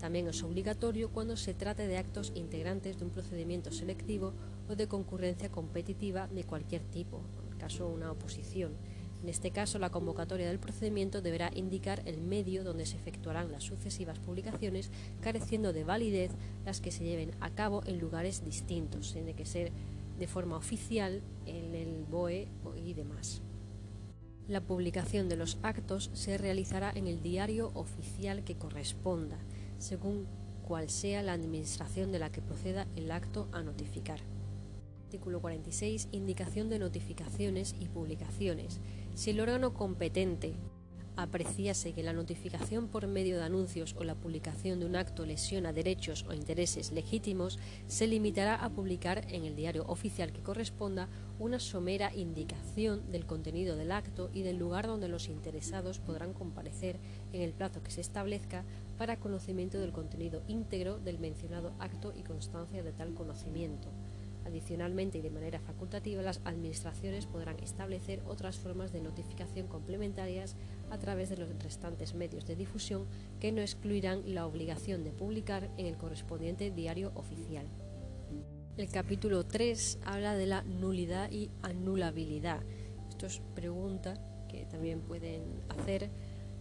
También 0.00 0.26
es 0.26 0.42
obligatorio 0.42 1.10
cuando 1.10 1.36
se 1.36 1.54
trate 1.54 1.86
de 1.86 1.98
actos 1.98 2.32
integrantes 2.34 2.98
de 2.98 3.04
un 3.04 3.12
procedimiento 3.12 3.70
selectivo 3.70 4.32
o 4.68 4.74
de 4.74 4.88
concurrencia 4.88 5.52
competitiva 5.52 6.26
de 6.26 6.42
cualquier 6.42 6.82
tipo, 6.82 7.20
en 7.44 7.52
el 7.52 7.58
caso 7.58 7.86
de 7.86 7.94
una 7.94 8.10
oposición 8.10 8.72
en 9.22 9.28
este 9.28 9.50
caso, 9.50 9.78
la 9.78 9.90
convocatoria 9.90 10.48
del 10.48 10.58
procedimiento 10.58 11.20
deberá 11.20 11.50
indicar 11.54 12.02
el 12.06 12.20
medio 12.20 12.64
donde 12.64 12.86
se 12.86 12.96
efectuarán 12.96 13.52
las 13.52 13.64
sucesivas 13.64 14.18
publicaciones, 14.18 14.90
careciendo 15.20 15.72
de 15.72 15.84
validez 15.84 16.30
las 16.64 16.80
que 16.80 16.90
se 16.90 17.04
lleven 17.04 17.32
a 17.40 17.50
cabo 17.50 17.82
en 17.84 17.98
lugares 17.98 18.44
distintos. 18.44 19.12
Tiene 19.12 19.34
que 19.34 19.44
ser 19.44 19.72
de 20.18 20.26
forma 20.26 20.56
oficial 20.56 21.22
en 21.46 21.74
el 21.74 22.04
BOE 22.10 22.48
y 22.82 22.94
demás. 22.94 23.42
La 24.48 24.62
publicación 24.62 25.28
de 25.28 25.36
los 25.36 25.58
actos 25.62 26.10
se 26.14 26.38
realizará 26.38 26.90
en 26.94 27.06
el 27.06 27.22
diario 27.22 27.70
oficial 27.74 28.42
que 28.42 28.56
corresponda, 28.56 29.38
según 29.78 30.26
cual 30.66 30.88
sea 30.88 31.22
la 31.22 31.34
administración 31.34 32.10
de 32.10 32.18
la 32.18 32.32
que 32.32 32.40
proceda 32.40 32.86
el 32.96 33.10
acto 33.10 33.48
a 33.52 33.62
notificar. 33.62 34.20
Artículo 35.04 35.40
46. 35.40 36.08
Indicación 36.12 36.68
de 36.68 36.78
notificaciones 36.78 37.74
y 37.80 37.88
publicaciones. 37.88 38.78
Si 39.14 39.30
el 39.30 39.40
órgano 39.40 39.74
competente 39.74 40.54
apreciase 41.16 41.92
que 41.92 42.02
la 42.02 42.12
notificación 42.12 42.88
por 42.88 43.06
medio 43.06 43.36
de 43.36 43.44
anuncios 43.44 43.94
o 43.98 44.04
la 44.04 44.14
publicación 44.14 44.80
de 44.80 44.86
un 44.86 44.96
acto 44.96 45.26
lesiona 45.26 45.72
derechos 45.72 46.24
o 46.28 46.32
intereses 46.32 46.92
legítimos, 46.92 47.58
se 47.86 48.06
limitará 48.06 48.54
a 48.54 48.70
publicar 48.70 49.26
en 49.28 49.44
el 49.44 49.56
diario 49.56 49.84
oficial 49.86 50.32
que 50.32 50.42
corresponda 50.42 51.08
una 51.38 51.58
somera 51.58 52.14
indicación 52.14 53.10
del 53.10 53.26
contenido 53.26 53.76
del 53.76 53.92
acto 53.92 54.30
y 54.32 54.42
del 54.42 54.58
lugar 54.58 54.86
donde 54.86 55.08
los 55.08 55.28
interesados 55.28 55.98
podrán 55.98 56.32
comparecer 56.32 56.98
en 57.32 57.42
el 57.42 57.52
plazo 57.52 57.82
que 57.82 57.90
se 57.90 58.00
establezca 58.00 58.64
para 58.98 59.18
conocimiento 59.18 59.78
del 59.78 59.92
contenido 59.92 60.42
íntegro 60.48 60.98
del 60.98 61.18
mencionado 61.18 61.72
acto 61.78 62.12
y 62.16 62.22
constancia 62.22 62.82
de 62.82 62.92
tal 62.92 63.14
conocimiento. 63.14 63.88
Adicionalmente 64.44 65.18
y 65.18 65.22
de 65.22 65.30
manera 65.30 65.60
facultativa, 65.60 66.22
las 66.22 66.40
Administraciones 66.44 67.26
podrán 67.26 67.58
establecer 67.60 68.22
otras 68.26 68.58
formas 68.58 68.92
de 68.92 69.00
notificación 69.00 69.66
complementarias 69.66 70.56
a 70.90 70.98
través 70.98 71.28
de 71.28 71.36
los 71.36 71.50
restantes 71.62 72.14
medios 72.14 72.46
de 72.46 72.56
difusión 72.56 73.06
que 73.38 73.52
no 73.52 73.60
excluirán 73.60 74.34
la 74.34 74.46
obligación 74.46 75.04
de 75.04 75.12
publicar 75.12 75.70
en 75.76 75.86
el 75.86 75.96
correspondiente 75.96 76.70
diario 76.70 77.12
oficial. 77.14 77.66
El 78.76 78.88
capítulo 78.88 79.44
3 79.44 79.98
habla 80.04 80.34
de 80.34 80.46
la 80.46 80.62
nulidad 80.62 81.30
y 81.30 81.50
anulabilidad. 81.62 82.62
Esto 83.10 83.26
es 83.26 83.42
pregunta 83.54 84.14
que 84.48 84.64
también 84.64 85.00
pueden 85.00 85.42
hacer 85.68 86.10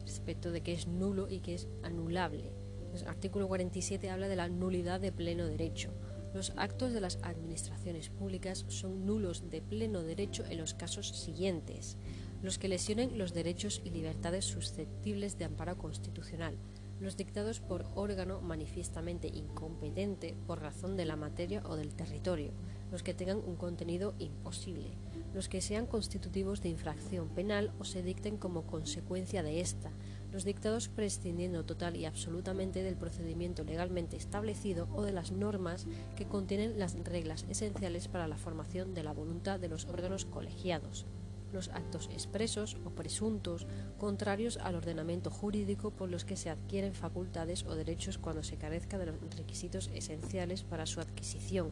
respecto 0.02 0.52
de 0.52 0.62
qué 0.62 0.74
es 0.74 0.88
nulo 0.88 1.30
y 1.30 1.39
qué 1.39 1.54
es 1.54 1.68
anulable. 1.82 2.52
El 2.94 3.08
artículo 3.08 3.48
47 3.48 4.10
habla 4.10 4.28
de 4.28 4.36
la 4.36 4.50
nulidad 4.50 5.00
de 5.00 5.12
pleno 5.12 5.46
derecho. 5.46 5.94
Los 6.34 6.54
actos 6.58 6.94
de 6.94 7.02
las 7.02 7.18
administraciones 7.24 8.10
públicas 8.10 8.65
son 8.68 9.06
nulos 9.06 9.50
de 9.50 9.62
pleno 9.62 10.04
derecho 10.04 10.46
en 10.46 10.60
los 10.60 10.76
casos 10.76 11.10
siguientes. 11.10 11.98
Los 12.44 12.60
que 12.60 12.68
lesionen 12.68 13.18
los 13.18 13.34
derechos 13.34 13.82
y 13.84 13.89
libertades 13.89 14.46
susceptibles 14.46 15.38
de 15.38 15.46
amparo 15.46 15.78
constitucional, 15.78 16.58
los 17.00 17.18
dictados 17.18 17.62
por 17.62 17.86
órgano 17.96 18.42
manifiestamente 18.42 19.28
incompetente 19.28 20.36
por 20.46 20.62
razón 20.62 20.98
de 20.98 21.06
la 21.06 21.15
materia 21.15 21.63
o 21.65 21.76
del 21.76 21.96
territorio, 21.96 22.52
los 22.92 23.04
que 23.04 23.13
tengan 23.13 23.38
un 23.38 23.56
contenido 23.56 24.13
imposible, 24.20 24.92
los 25.34 25.50
que 25.50 25.62
sean 25.62 25.86
constitutivos 25.86 26.62
de 26.62 26.70
infracción 26.70 27.30
penal 27.30 27.74
o 27.80 27.86
se 27.86 28.04
dicten 28.04 28.38
como 28.38 28.68
consecuencia 28.68 29.44
de 29.44 29.62
esta, 29.62 29.92
los 30.32 30.44
dictados 30.44 30.89
prescindiendo 30.89 31.65
total 31.65 31.96
y 31.96 32.06
absolutamente 32.06 32.84
del 32.84 32.96
procedimiento 32.96 33.63
legalmente 33.63 34.18
establecido 34.18 34.88
o 34.94 35.02
de 35.02 35.12
las 35.12 35.32
normas 35.32 35.88
que 36.15 36.26
contienen 36.26 36.78
las 36.80 36.96
reglas 37.04 37.46
esenciales 37.50 38.08
para 38.08 38.28
la 38.28 38.38
formación 38.38 38.94
de 38.94 39.04
la 39.04 39.13
voluntad 39.13 39.60
de 39.60 39.70
los 39.70 39.86
órganos 39.86 40.26
colegiados, 40.26 41.06
los 41.52 41.70
actos 41.70 42.10
expresos 42.13 42.78
o 42.86 42.92
presuntos 42.92 43.65
contrarios 43.98 44.58
al 44.58 44.76
ordenamiento 44.76 45.32
jurídico 45.32 45.92
por 45.92 46.10
los 46.10 46.26
que 46.26 46.38
se 46.38 46.50
adquieren 46.50 46.94
facultades 46.94 47.63
o 47.65 47.76
derechos 47.76 48.18
cuando 48.18 48.44
se 48.44 48.58
carezca 48.58 48.98
de 48.98 49.08
los 49.08 49.15
requisitos 49.36 49.89
esenciales 49.94 50.63
para 50.63 50.86
su 50.86 51.00
adquisición 51.00 51.72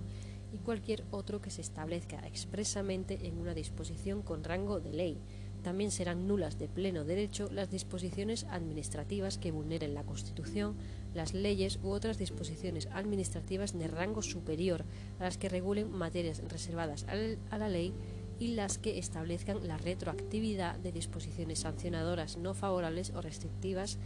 y 0.53 0.57
cualquier 0.57 1.03
otro 1.11 1.41
que 1.41 1.51
se 1.51 1.61
establezca 1.61 2.25
expresamente 2.25 3.27
en 3.27 3.37
una 3.37 3.53
disposición 3.53 4.21
con 4.21 4.43
rango 4.43 4.79
de 4.79 4.93
ley, 4.93 5.21
también 5.67 5.91
serán 5.91 6.29
nulas 6.29 6.57
de 6.57 6.69
pleno 6.69 7.03
derecho 7.03 7.49
las 7.51 7.69
disposiciones 7.69 8.45
administrativas 8.45 9.37
que 9.37 9.51
vulneren 9.51 9.95
la 9.95 10.03
Constitución, 10.03 10.77
las 11.13 11.33
leyes 11.33 11.79
u 11.83 11.89
otras 11.89 12.17
disposiciones 12.17 12.87
administrativas 12.93 13.77
de 13.77 13.89
rango 13.89 14.21
superior 14.21 14.85
a 15.19 15.25
las 15.25 15.37
que 15.37 15.49
regulen 15.49 15.91
materias 15.91 16.41
reservadas 16.47 17.05
a 17.49 17.57
la 17.57 17.67
ley 17.67 17.93
y 18.39 18.55
las 18.55 18.77
que 18.77 18.97
establezcan 18.97 19.67
la 19.67 19.77
retroactividad 19.77 20.77
de 20.77 20.93
disposiciones 20.93 21.59
sancionadoras 21.59 22.37
no 22.37 22.53
favorables 22.53 23.09
o 23.09 23.19
restrictivas 23.19 23.97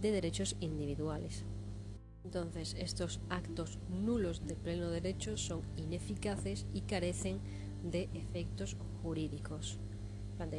de 0.00 0.10
derechos 0.10 0.56
individuales. 0.60 1.44
Entonces, 2.24 2.76
estos 2.78 3.20
actos 3.28 3.78
nulos 3.90 4.46
de 4.46 4.56
pleno 4.56 4.88
derecho 4.88 5.36
son 5.36 5.60
ineficaces 5.76 6.64
y 6.72 6.80
carecen 6.80 7.40
de 7.82 8.08
efectos 8.14 8.78
jurídicos 9.02 9.78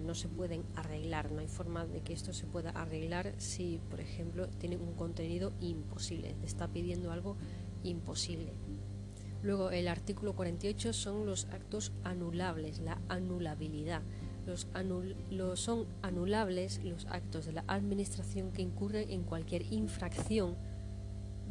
no 0.01 0.15
se 0.15 0.27
pueden 0.27 0.63
arreglar, 0.75 1.31
no 1.31 1.39
hay 1.39 1.47
forma 1.47 1.85
de 1.85 2.01
que 2.01 2.13
esto 2.13 2.33
se 2.33 2.45
pueda 2.45 2.71
arreglar 2.71 3.33
si, 3.37 3.79
por 3.89 3.99
ejemplo, 3.99 4.47
tiene 4.47 4.77
un 4.77 4.93
contenido 4.93 5.53
imposible, 5.59 6.35
te 6.39 6.45
está 6.45 6.67
pidiendo 6.67 7.11
algo 7.11 7.37
imposible. 7.83 8.53
Luego, 9.43 9.69
el 9.69 9.87
artículo 9.87 10.33
48 10.33 10.91
son 10.93 11.25
los 11.25 11.45
actos 11.45 11.91
anulables, 12.03 12.79
la 12.79 12.99
anulabilidad. 13.09 14.01
Los, 14.47 14.67
son 15.59 15.85
anulables 16.01 16.83
los 16.83 17.05
actos 17.07 17.45
de 17.45 17.53
la 17.53 17.63
Administración 17.67 18.51
que 18.51 18.61
incurren 18.61 19.09
en 19.11 19.23
cualquier 19.23 19.71
infracción 19.71 20.55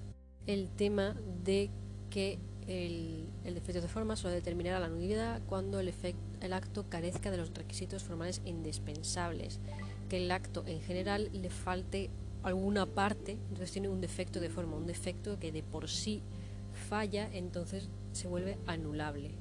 el 0.47 0.69
tema 0.69 1.15
de 1.43 1.69
que 2.09 2.39
el, 2.67 3.29
defecto 3.43 3.81
de 3.81 3.87
forma 3.87 4.15
solo 4.15 4.33
determinará 4.33 4.79
la 4.79 4.89
nulidad 4.89 5.41
cuando 5.45 5.79
el, 5.79 5.93
el 6.41 6.53
acto 6.53 6.89
carezca 6.89 7.29
de 7.29 7.37
los 7.37 7.53
requisitos 7.53 8.03
formales 8.03 8.41
indispensables, 8.45 9.59
que 10.09 10.17
el 10.17 10.31
acto 10.31 10.63
en 10.65 10.81
general 10.81 11.29
le 11.33 11.49
falte 11.49 12.09
alguna 12.41 12.85
parte, 12.87 13.33
entonces 13.33 13.71
tiene 13.71 13.89
un 13.89 14.01
defecto 14.01 14.39
de 14.39 14.49
forma, 14.49 14.75
un 14.75 14.87
defecto 14.87 15.39
que 15.39 15.51
de 15.51 15.61
por 15.61 15.87
sí 15.87 16.23
falla, 16.89 17.29
entonces 17.31 17.89
se 18.11 18.27
vuelve 18.27 18.57
anulable. 18.65 19.31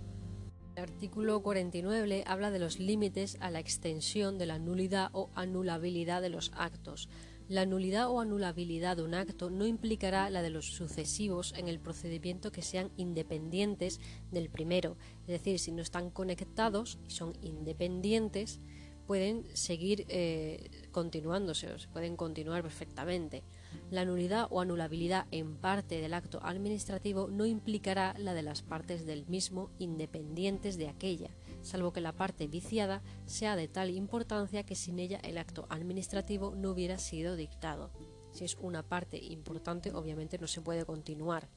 El 0.77 0.85
artículo 0.85 1.43
49 1.43 2.25
habla 2.27 2.51
de 2.51 2.59
los 2.59 2.79
límites 2.79 3.37
a 3.41 3.51
la 3.51 3.61
extensión 3.61 4.39
de 4.39 4.47
la 4.47 4.59
nulidad 4.59 5.11
o 5.13 5.31
anulabilidad 5.35 6.23
de 6.23 6.31
los 6.31 6.53
actos. 6.55 7.09
La 7.49 7.67
nulidad 7.67 8.09
o 8.09 8.21
anulabilidad 8.21 8.97
de 8.97 9.03
un 9.03 9.15
acto 9.15 9.51
no 9.51 9.67
implicará 9.67 10.31
la 10.31 10.43
de 10.43 10.51
los 10.51 10.67
sucesivos 10.73 11.53
en 11.57 11.69
el 11.69 11.81
procedimiento 11.81 12.53
que 12.53 12.63
sean 12.63 12.91
independientes 12.97 14.01
del 14.31 14.49
primero, 14.49 14.97
es 15.23 15.29
decir, 15.29 15.59
si 15.59 15.73
no 15.73 15.83
están 15.83 16.11
conectados 16.11 16.99
y 17.07 17.11
son 17.11 17.35
independientes, 17.43 18.61
pueden 19.07 19.45
seguir 19.55 20.07
eh, 20.09 20.71
continuándose, 20.91 21.71
o 21.71 21.79
se 21.79 21.89
pueden 21.89 22.17
continuar 22.17 22.63
perfectamente. 22.63 23.43
La 23.91 24.05
nulidad 24.05 24.47
o 24.51 24.61
anulabilidad 24.61 25.27
en 25.31 25.57
parte 25.57 26.01
del 26.01 26.15
acto 26.15 26.41
administrativo 26.43 27.29
no 27.29 27.45
implicará 27.45 28.15
la 28.19 28.35
de 28.35 28.43
las 28.43 28.63
partes 28.63 29.05
del 29.05 29.27
mismo 29.27 29.71
independientes 29.79 30.79
de 30.79 30.89
aquella, 30.89 31.31
salvo 31.63 31.93
que 31.93 32.01
la 32.01 32.13
parte 32.13 32.47
viciada 32.47 33.03
sea 33.27 33.57
de 33.57 33.69
tal 33.69 33.91
importancia 33.91 34.65
que 34.65 34.75
sin 34.75 34.99
ella 34.99 35.19
el 35.23 35.39
acto 35.39 35.67
administrativo 35.71 36.55
no 36.55 36.71
hubiera 36.71 36.99
sido 36.99 37.37
dictado. 37.37 37.91
Si 38.33 38.45
es 38.45 38.57
una 38.61 38.83
parte 38.83 39.19
importante, 39.19 39.93
obviamente 39.93 40.39
no 40.39 40.47
se 40.47 40.63
puede 40.63 40.85
continuar. 40.85 41.49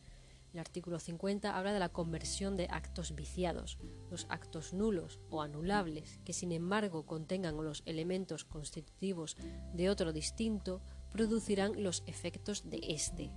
El 0.56 0.60
artículo 0.60 1.00
50 1.00 1.58
habla 1.58 1.74
de 1.74 1.80
la 1.80 1.90
conversión 1.90 2.56
de 2.56 2.68
actos 2.72 3.14
viciados. 3.14 3.78
Los 4.10 4.26
actos 4.30 4.74
nulos 4.74 5.20
o 5.30 5.42
anulables, 5.42 6.22
que 6.24 6.32
sin 6.32 6.54
embargo 6.54 7.06
contengan 7.06 7.58
los 7.58 7.84
elementos 7.86 8.46
constitutivos 8.46 9.36
de 9.74 9.90
otro 9.90 10.14
distinto, 10.14 10.82
producirán 11.12 11.84
los 11.84 12.04
efectos 12.08 12.70
de 12.70 12.80
éste. 12.84 13.32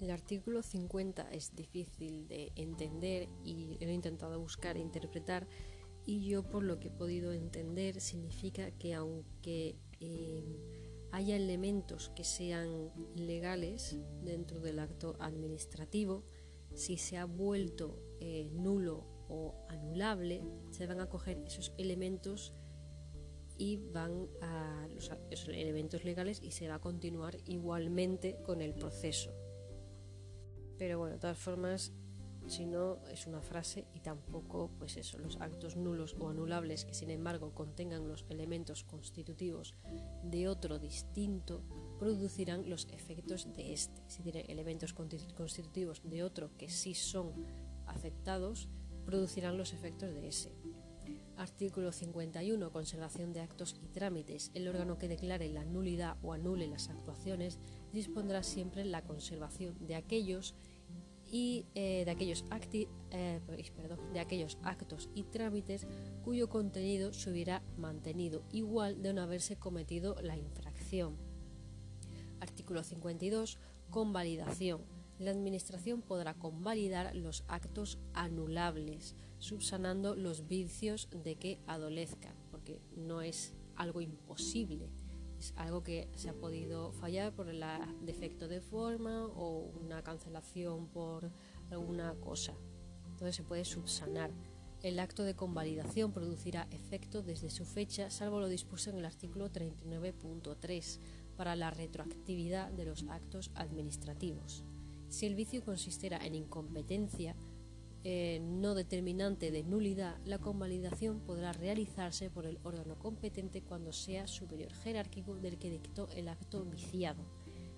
El 0.00 0.10
artículo 0.10 0.62
50 0.62 1.30
es 1.30 1.54
difícil 1.54 2.26
de 2.26 2.50
entender 2.56 3.28
y 3.44 3.76
lo 3.78 3.86
he 3.86 3.92
intentado 3.92 4.40
buscar 4.40 4.76
e 4.76 4.80
interpretar 4.80 5.46
y 6.10 6.22
yo 6.22 6.42
por 6.42 6.64
lo 6.64 6.80
que 6.80 6.88
he 6.88 6.90
podido 6.90 7.32
entender 7.32 8.00
significa 8.00 8.72
que 8.72 8.94
aunque 8.94 9.76
eh, 10.00 10.42
haya 11.12 11.36
elementos 11.36 12.10
que 12.16 12.24
sean 12.24 12.90
legales 13.14 13.96
dentro 14.20 14.58
del 14.58 14.80
acto 14.80 15.14
administrativo, 15.20 16.24
si 16.74 16.96
se 16.96 17.16
ha 17.16 17.26
vuelto 17.26 18.02
eh, 18.18 18.50
nulo 18.52 19.06
o 19.28 19.54
anulable, 19.68 20.42
se 20.72 20.88
van 20.88 20.98
a 20.98 21.08
coger 21.08 21.44
esos 21.46 21.72
elementos 21.78 22.54
y 23.56 23.76
van 23.76 24.26
a 24.42 24.88
los, 24.92 25.12
esos 25.30 25.50
elementos 25.50 26.04
legales 26.04 26.42
y 26.42 26.50
se 26.50 26.66
va 26.66 26.74
a 26.74 26.80
continuar 26.80 27.36
igualmente 27.44 28.42
con 28.42 28.62
el 28.62 28.74
proceso. 28.74 29.32
Pero 30.76 30.98
bueno, 30.98 31.14
de 31.14 31.20
todas 31.20 31.38
formas, 31.38 31.92
si 32.50 32.66
no 32.66 32.98
es 33.06 33.26
una 33.26 33.40
frase 33.40 33.86
y 33.94 34.00
tampoco, 34.00 34.70
pues 34.78 34.96
eso, 34.96 35.18
los 35.18 35.40
actos 35.40 35.76
nulos 35.76 36.16
o 36.18 36.28
anulables 36.28 36.84
que 36.84 36.94
sin 36.94 37.10
embargo 37.10 37.54
contengan 37.54 38.08
los 38.08 38.24
elementos 38.28 38.84
constitutivos 38.84 39.74
de 40.24 40.48
otro 40.48 40.78
distinto 40.78 41.62
producirán 41.98 42.68
los 42.68 42.88
efectos 42.92 43.52
de 43.54 43.72
este. 43.72 44.02
Si 44.08 44.22
tiene 44.22 44.40
elementos 44.48 44.92
constitutivos 44.92 46.02
de 46.04 46.22
otro 46.22 46.50
que 46.56 46.68
sí 46.68 46.94
son 46.94 47.32
aceptados, 47.86 48.68
producirán 49.06 49.56
los 49.56 49.72
efectos 49.72 50.12
de 50.12 50.28
ese. 50.28 50.52
Artículo 51.36 51.90
51. 51.90 52.70
Conservación 52.70 53.32
de 53.32 53.40
actos 53.40 53.74
y 53.82 53.88
trámites. 53.88 54.50
El 54.54 54.68
órgano 54.68 54.98
que 54.98 55.08
declare 55.08 55.48
la 55.48 55.64
nulidad 55.64 56.18
o 56.22 56.34
anule 56.34 56.66
las 56.66 56.90
actuaciones 56.90 57.58
dispondrá 57.92 58.42
siempre 58.42 58.84
la 58.84 59.02
conservación 59.04 59.74
de 59.86 59.94
aquellos 59.94 60.54
y 61.30 61.66
eh, 61.74 62.02
de, 62.04 62.10
aquellos 62.10 62.44
eh, 62.72 63.40
de 64.12 64.20
aquellos 64.20 64.58
actos 64.62 65.08
y 65.14 65.22
trámites 65.24 65.86
cuyo 66.24 66.48
contenido 66.48 67.12
se 67.12 67.30
hubiera 67.30 67.62
mantenido 67.76 68.42
igual 68.52 69.02
de 69.02 69.12
no 69.12 69.22
haberse 69.22 69.56
cometido 69.56 70.16
la 70.22 70.36
infracción. 70.36 71.16
Artículo 72.40 72.82
52. 72.82 73.58
Convalidación. 73.90 74.82
La 75.18 75.30
Administración 75.30 76.00
podrá 76.00 76.34
convalidar 76.34 77.14
los 77.14 77.44
actos 77.46 77.98
anulables 78.14 79.14
subsanando 79.38 80.14
los 80.14 80.46
vicios 80.46 81.08
de 81.24 81.36
que 81.36 81.58
adolezcan, 81.66 82.34
porque 82.50 82.80
no 82.96 83.20
es 83.20 83.52
algo 83.74 84.00
imposible, 84.00 84.90
es 85.40 85.54
algo 85.56 85.82
que 85.82 86.08
se 86.14 86.28
ha 86.28 86.34
podido 86.34 86.92
fallar 86.92 87.34
por 87.34 87.48
el 87.48 87.64
defecto 88.02 88.46
de 88.46 88.60
forma 88.60 89.24
o 89.26 89.70
una 89.82 90.02
cancelación 90.02 90.86
por 90.88 91.30
alguna 91.70 92.14
cosa. 92.20 92.52
Entonces 93.08 93.36
se 93.36 93.42
puede 93.42 93.64
subsanar. 93.64 94.30
El 94.82 94.98
acto 94.98 95.24
de 95.24 95.34
convalidación 95.34 96.12
producirá 96.12 96.68
efecto 96.70 97.22
desde 97.22 97.48
su 97.48 97.64
fecha, 97.64 98.10
salvo 98.10 98.40
lo 98.40 98.48
dispuesto 98.48 98.90
en 98.90 98.98
el 98.98 99.04
artículo 99.06 99.50
39.3 99.50 100.98
para 101.36 101.56
la 101.56 101.70
retroactividad 101.70 102.70
de 102.70 102.84
los 102.84 103.04
actos 103.08 103.50
administrativos. 103.54 104.64
Si 105.08 105.26
el 105.26 105.34
vicio 105.34 105.64
consistiera 105.64 106.18
en 106.18 106.34
incompetencia, 106.34 107.34
eh, 108.02 108.40
no 108.42 108.74
determinante 108.74 109.50
de 109.50 109.62
nulidad, 109.62 110.16
la 110.24 110.38
convalidación 110.38 111.20
podrá 111.20 111.52
realizarse 111.52 112.30
por 112.30 112.46
el 112.46 112.58
órgano 112.62 112.98
competente 112.98 113.62
cuando 113.62 113.92
sea 113.92 114.26
superior 114.26 114.72
jerárquico 114.72 115.36
del 115.36 115.58
que 115.58 115.70
dictó 115.70 116.08
el 116.14 116.28
acto 116.28 116.64
viciado. 116.64 117.22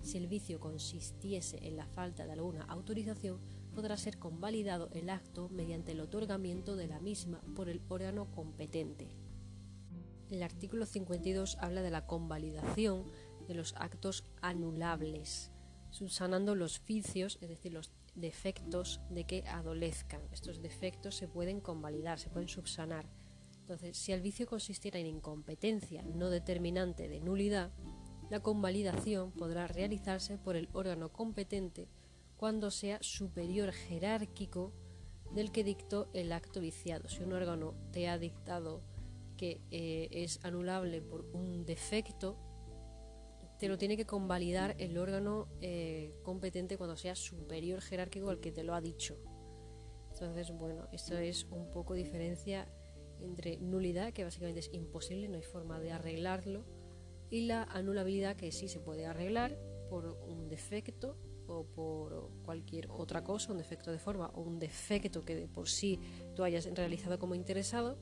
Si 0.00 0.18
el 0.18 0.28
vicio 0.28 0.60
consistiese 0.60 1.66
en 1.66 1.76
la 1.76 1.86
falta 1.86 2.24
de 2.24 2.32
alguna 2.32 2.62
autorización, 2.64 3.40
podrá 3.74 3.96
ser 3.96 4.18
convalidado 4.18 4.90
el 4.92 5.10
acto 5.10 5.48
mediante 5.48 5.92
el 5.92 6.00
otorgamiento 6.00 6.76
de 6.76 6.86
la 6.86 7.00
misma 7.00 7.40
por 7.56 7.68
el 7.68 7.82
órgano 7.88 8.30
competente. 8.30 9.08
El 10.30 10.42
artículo 10.44 10.86
52 10.86 11.56
habla 11.60 11.82
de 11.82 11.90
la 11.90 12.06
convalidación 12.06 13.10
de 13.48 13.54
los 13.54 13.74
actos 13.76 14.24
anulables, 14.40 15.50
subsanando 15.90 16.54
los 16.54 16.84
vicios, 16.84 17.38
es 17.40 17.48
decir, 17.48 17.72
los 17.72 17.90
defectos 18.14 19.00
de 19.10 19.24
que 19.24 19.44
adolezcan. 19.48 20.20
Estos 20.32 20.60
defectos 20.60 21.16
se 21.16 21.28
pueden 21.28 21.60
convalidar, 21.60 22.18
se 22.18 22.30
pueden 22.30 22.48
subsanar. 22.48 23.08
Entonces, 23.60 23.96
si 23.96 24.12
el 24.12 24.20
vicio 24.20 24.46
consistiera 24.46 24.98
en 24.98 25.06
incompetencia 25.06 26.02
no 26.02 26.30
determinante 26.30 27.08
de 27.08 27.20
nulidad, 27.20 27.70
la 28.30 28.40
convalidación 28.40 29.30
podrá 29.32 29.66
realizarse 29.66 30.38
por 30.38 30.56
el 30.56 30.68
órgano 30.72 31.12
competente 31.12 31.88
cuando 32.36 32.70
sea 32.70 32.98
superior 33.02 33.72
jerárquico 33.72 34.72
del 35.34 35.52
que 35.52 35.64
dictó 35.64 36.08
el 36.12 36.32
acto 36.32 36.60
viciado. 36.60 37.08
Si 37.08 37.22
un 37.22 37.32
órgano 37.32 37.74
te 37.92 38.08
ha 38.08 38.18
dictado 38.18 38.82
que 39.36 39.60
eh, 39.70 40.08
es 40.10 40.44
anulable 40.44 41.00
por 41.02 41.26
un 41.32 41.64
defecto, 41.64 42.36
te 43.62 43.68
lo 43.68 43.78
tiene 43.78 43.96
que 43.96 44.06
convalidar 44.06 44.74
el 44.78 44.98
órgano 44.98 45.46
eh, 45.60 46.12
competente 46.24 46.76
cuando 46.76 46.96
sea 46.96 47.14
superior 47.14 47.80
jerárquico 47.80 48.28
al 48.28 48.40
que 48.40 48.50
te 48.50 48.64
lo 48.64 48.74
ha 48.74 48.80
dicho. 48.80 49.16
Entonces, 50.10 50.50
bueno, 50.50 50.88
esto 50.90 51.16
es 51.16 51.44
un 51.44 51.70
poco 51.70 51.94
diferencia 51.94 52.66
entre 53.20 53.58
nulidad, 53.58 54.12
que 54.12 54.24
básicamente 54.24 54.58
es 54.58 54.70
imposible, 54.72 55.28
no 55.28 55.36
hay 55.36 55.44
forma 55.44 55.78
de 55.78 55.92
arreglarlo, 55.92 56.64
y 57.30 57.42
la 57.42 57.62
anulabilidad, 57.62 58.34
que 58.34 58.50
sí 58.50 58.66
se 58.66 58.80
puede 58.80 59.06
arreglar 59.06 59.56
por 59.88 60.06
un 60.26 60.48
defecto 60.48 61.16
o 61.46 61.62
por 61.62 62.32
cualquier 62.42 62.88
otra 62.90 63.22
cosa, 63.22 63.52
un 63.52 63.58
defecto 63.58 63.92
de 63.92 64.00
forma 64.00 64.26
o 64.34 64.40
un 64.40 64.58
defecto 64.58 65.24
que 65.24 65.36
de 65.36 65.46
por 65.46 65.68
sí 65.68 66.00
tú 66.34 66.42
hayas 66.42 66.64
realizado 66.74 67.20
como 67.20 67.36
interesado. 67.36 67.96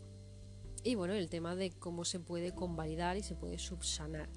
Y 0.85 0.95
bueno, 0.95 1.13
el 1.13 1.29
tema 1.29 1.55
de 1.55 1.71
cómo 1.71 2.07
se 2.07 2.19
puede 2.19 2.55
convalidar 2.55 3.19
y 3.19 3.23
se 3.23 3.35
puede 3.35 3.59
subsanar 3.59 4.31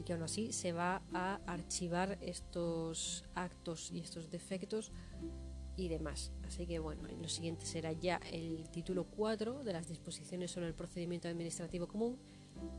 y 0.00 0.02
que 0.02 0.14
aún 0.14 0.22
así 0.22 0.52
se 0.52 0.72
va 0.72 1.02
a 1.12 1.40
archivar 1.46 2.16
estos 2.22 3.24
actos 3.34 3.92
y 3.92 4.00
estos 4.00 4.30
defectos 4.30 4.92
y 5.76 5.88
demás. 5.88 6.32
Así 6.46 6.66
que 6.66 6.78
bueno, 6.78 7.02
lo 7.06 7.28
siguiente 7.28 7.66
será 7.66 7.92
ya 7.92 8.16
el 8.32 8.70
título 8.70 9.04
4 9.04 9.62
de 9.62 9.72
las 9.74 9.88
disposiciones 9.88 10.50
sobre 10.52 10.68
el 10.68 10.74
procedimiento 10.74 11.28
administrativo 11.28 11.86
común, 11.86 12.18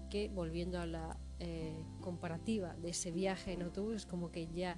que 0.09 0.29
volviendo 0.29 0.79
a 0.79 0.87
la 0.87 1.15
eh, 1.39 1.83
comparativa 2.01 2.75
de 2.77 2.89
ese 2.89 3.11
viaje 3.11 3.53
en 3.53 3.61
autobús, 3.61 3.97
es 3.97 4.05
como 4.07 4.31
que 4.31 4.47
ya 4.47 4.77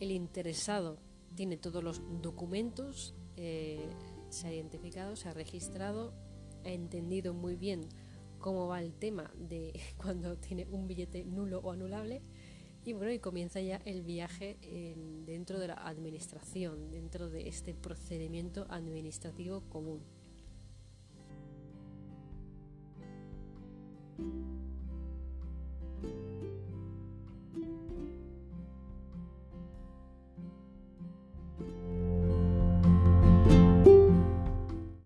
el 0.00 0.10
interesado 0.10 0.98
tiene 1.36 1.56
todos 1.56 1.82
los 1.82 2.02
documentos, 2.20 3.14
eh, 3.36 3.88
se 4.30 4.48
ha 4.48 4.52
identificado, 4.52 5.14
se 5.14 5.28
ha 5.28 5.32
registrado, 5.32 6.12
ha 6.64 6.70
entendido 6.70 7.34
muy 7.34 7.54
bien 7.54 7.88
cómo 8.44 8.66
va 8.66 8.82
el 8.82 8.92
tema 8.92 9.32
de 9.38 9.72
cuando 9.96 10.36
tiene 10.36 10.66
un 10.70 10.86
billete 10.86 11.24
nulo 11.24 11.60
o 11.60 11.72
anulable. 11.72 12.20
Y 12.84 12.92
bueno, 12.92 13.10
y 13.10 13.18
comienza 13.18 13.58
ya 13.62 13.76
el 13.86 14.02
viaje 14.02 14.58
eh, 14.60 14.94
dentro 15.24 15.58
de 15.58 15.68
la 15.68 15.76
administración, 15.76 16.90
dentro 16.90 17.30
de 17.30 17.48
este 17.48 17.72
procedimiento 17.72 18.66
administrativo 18.68 19.62
común. 19.70 20.02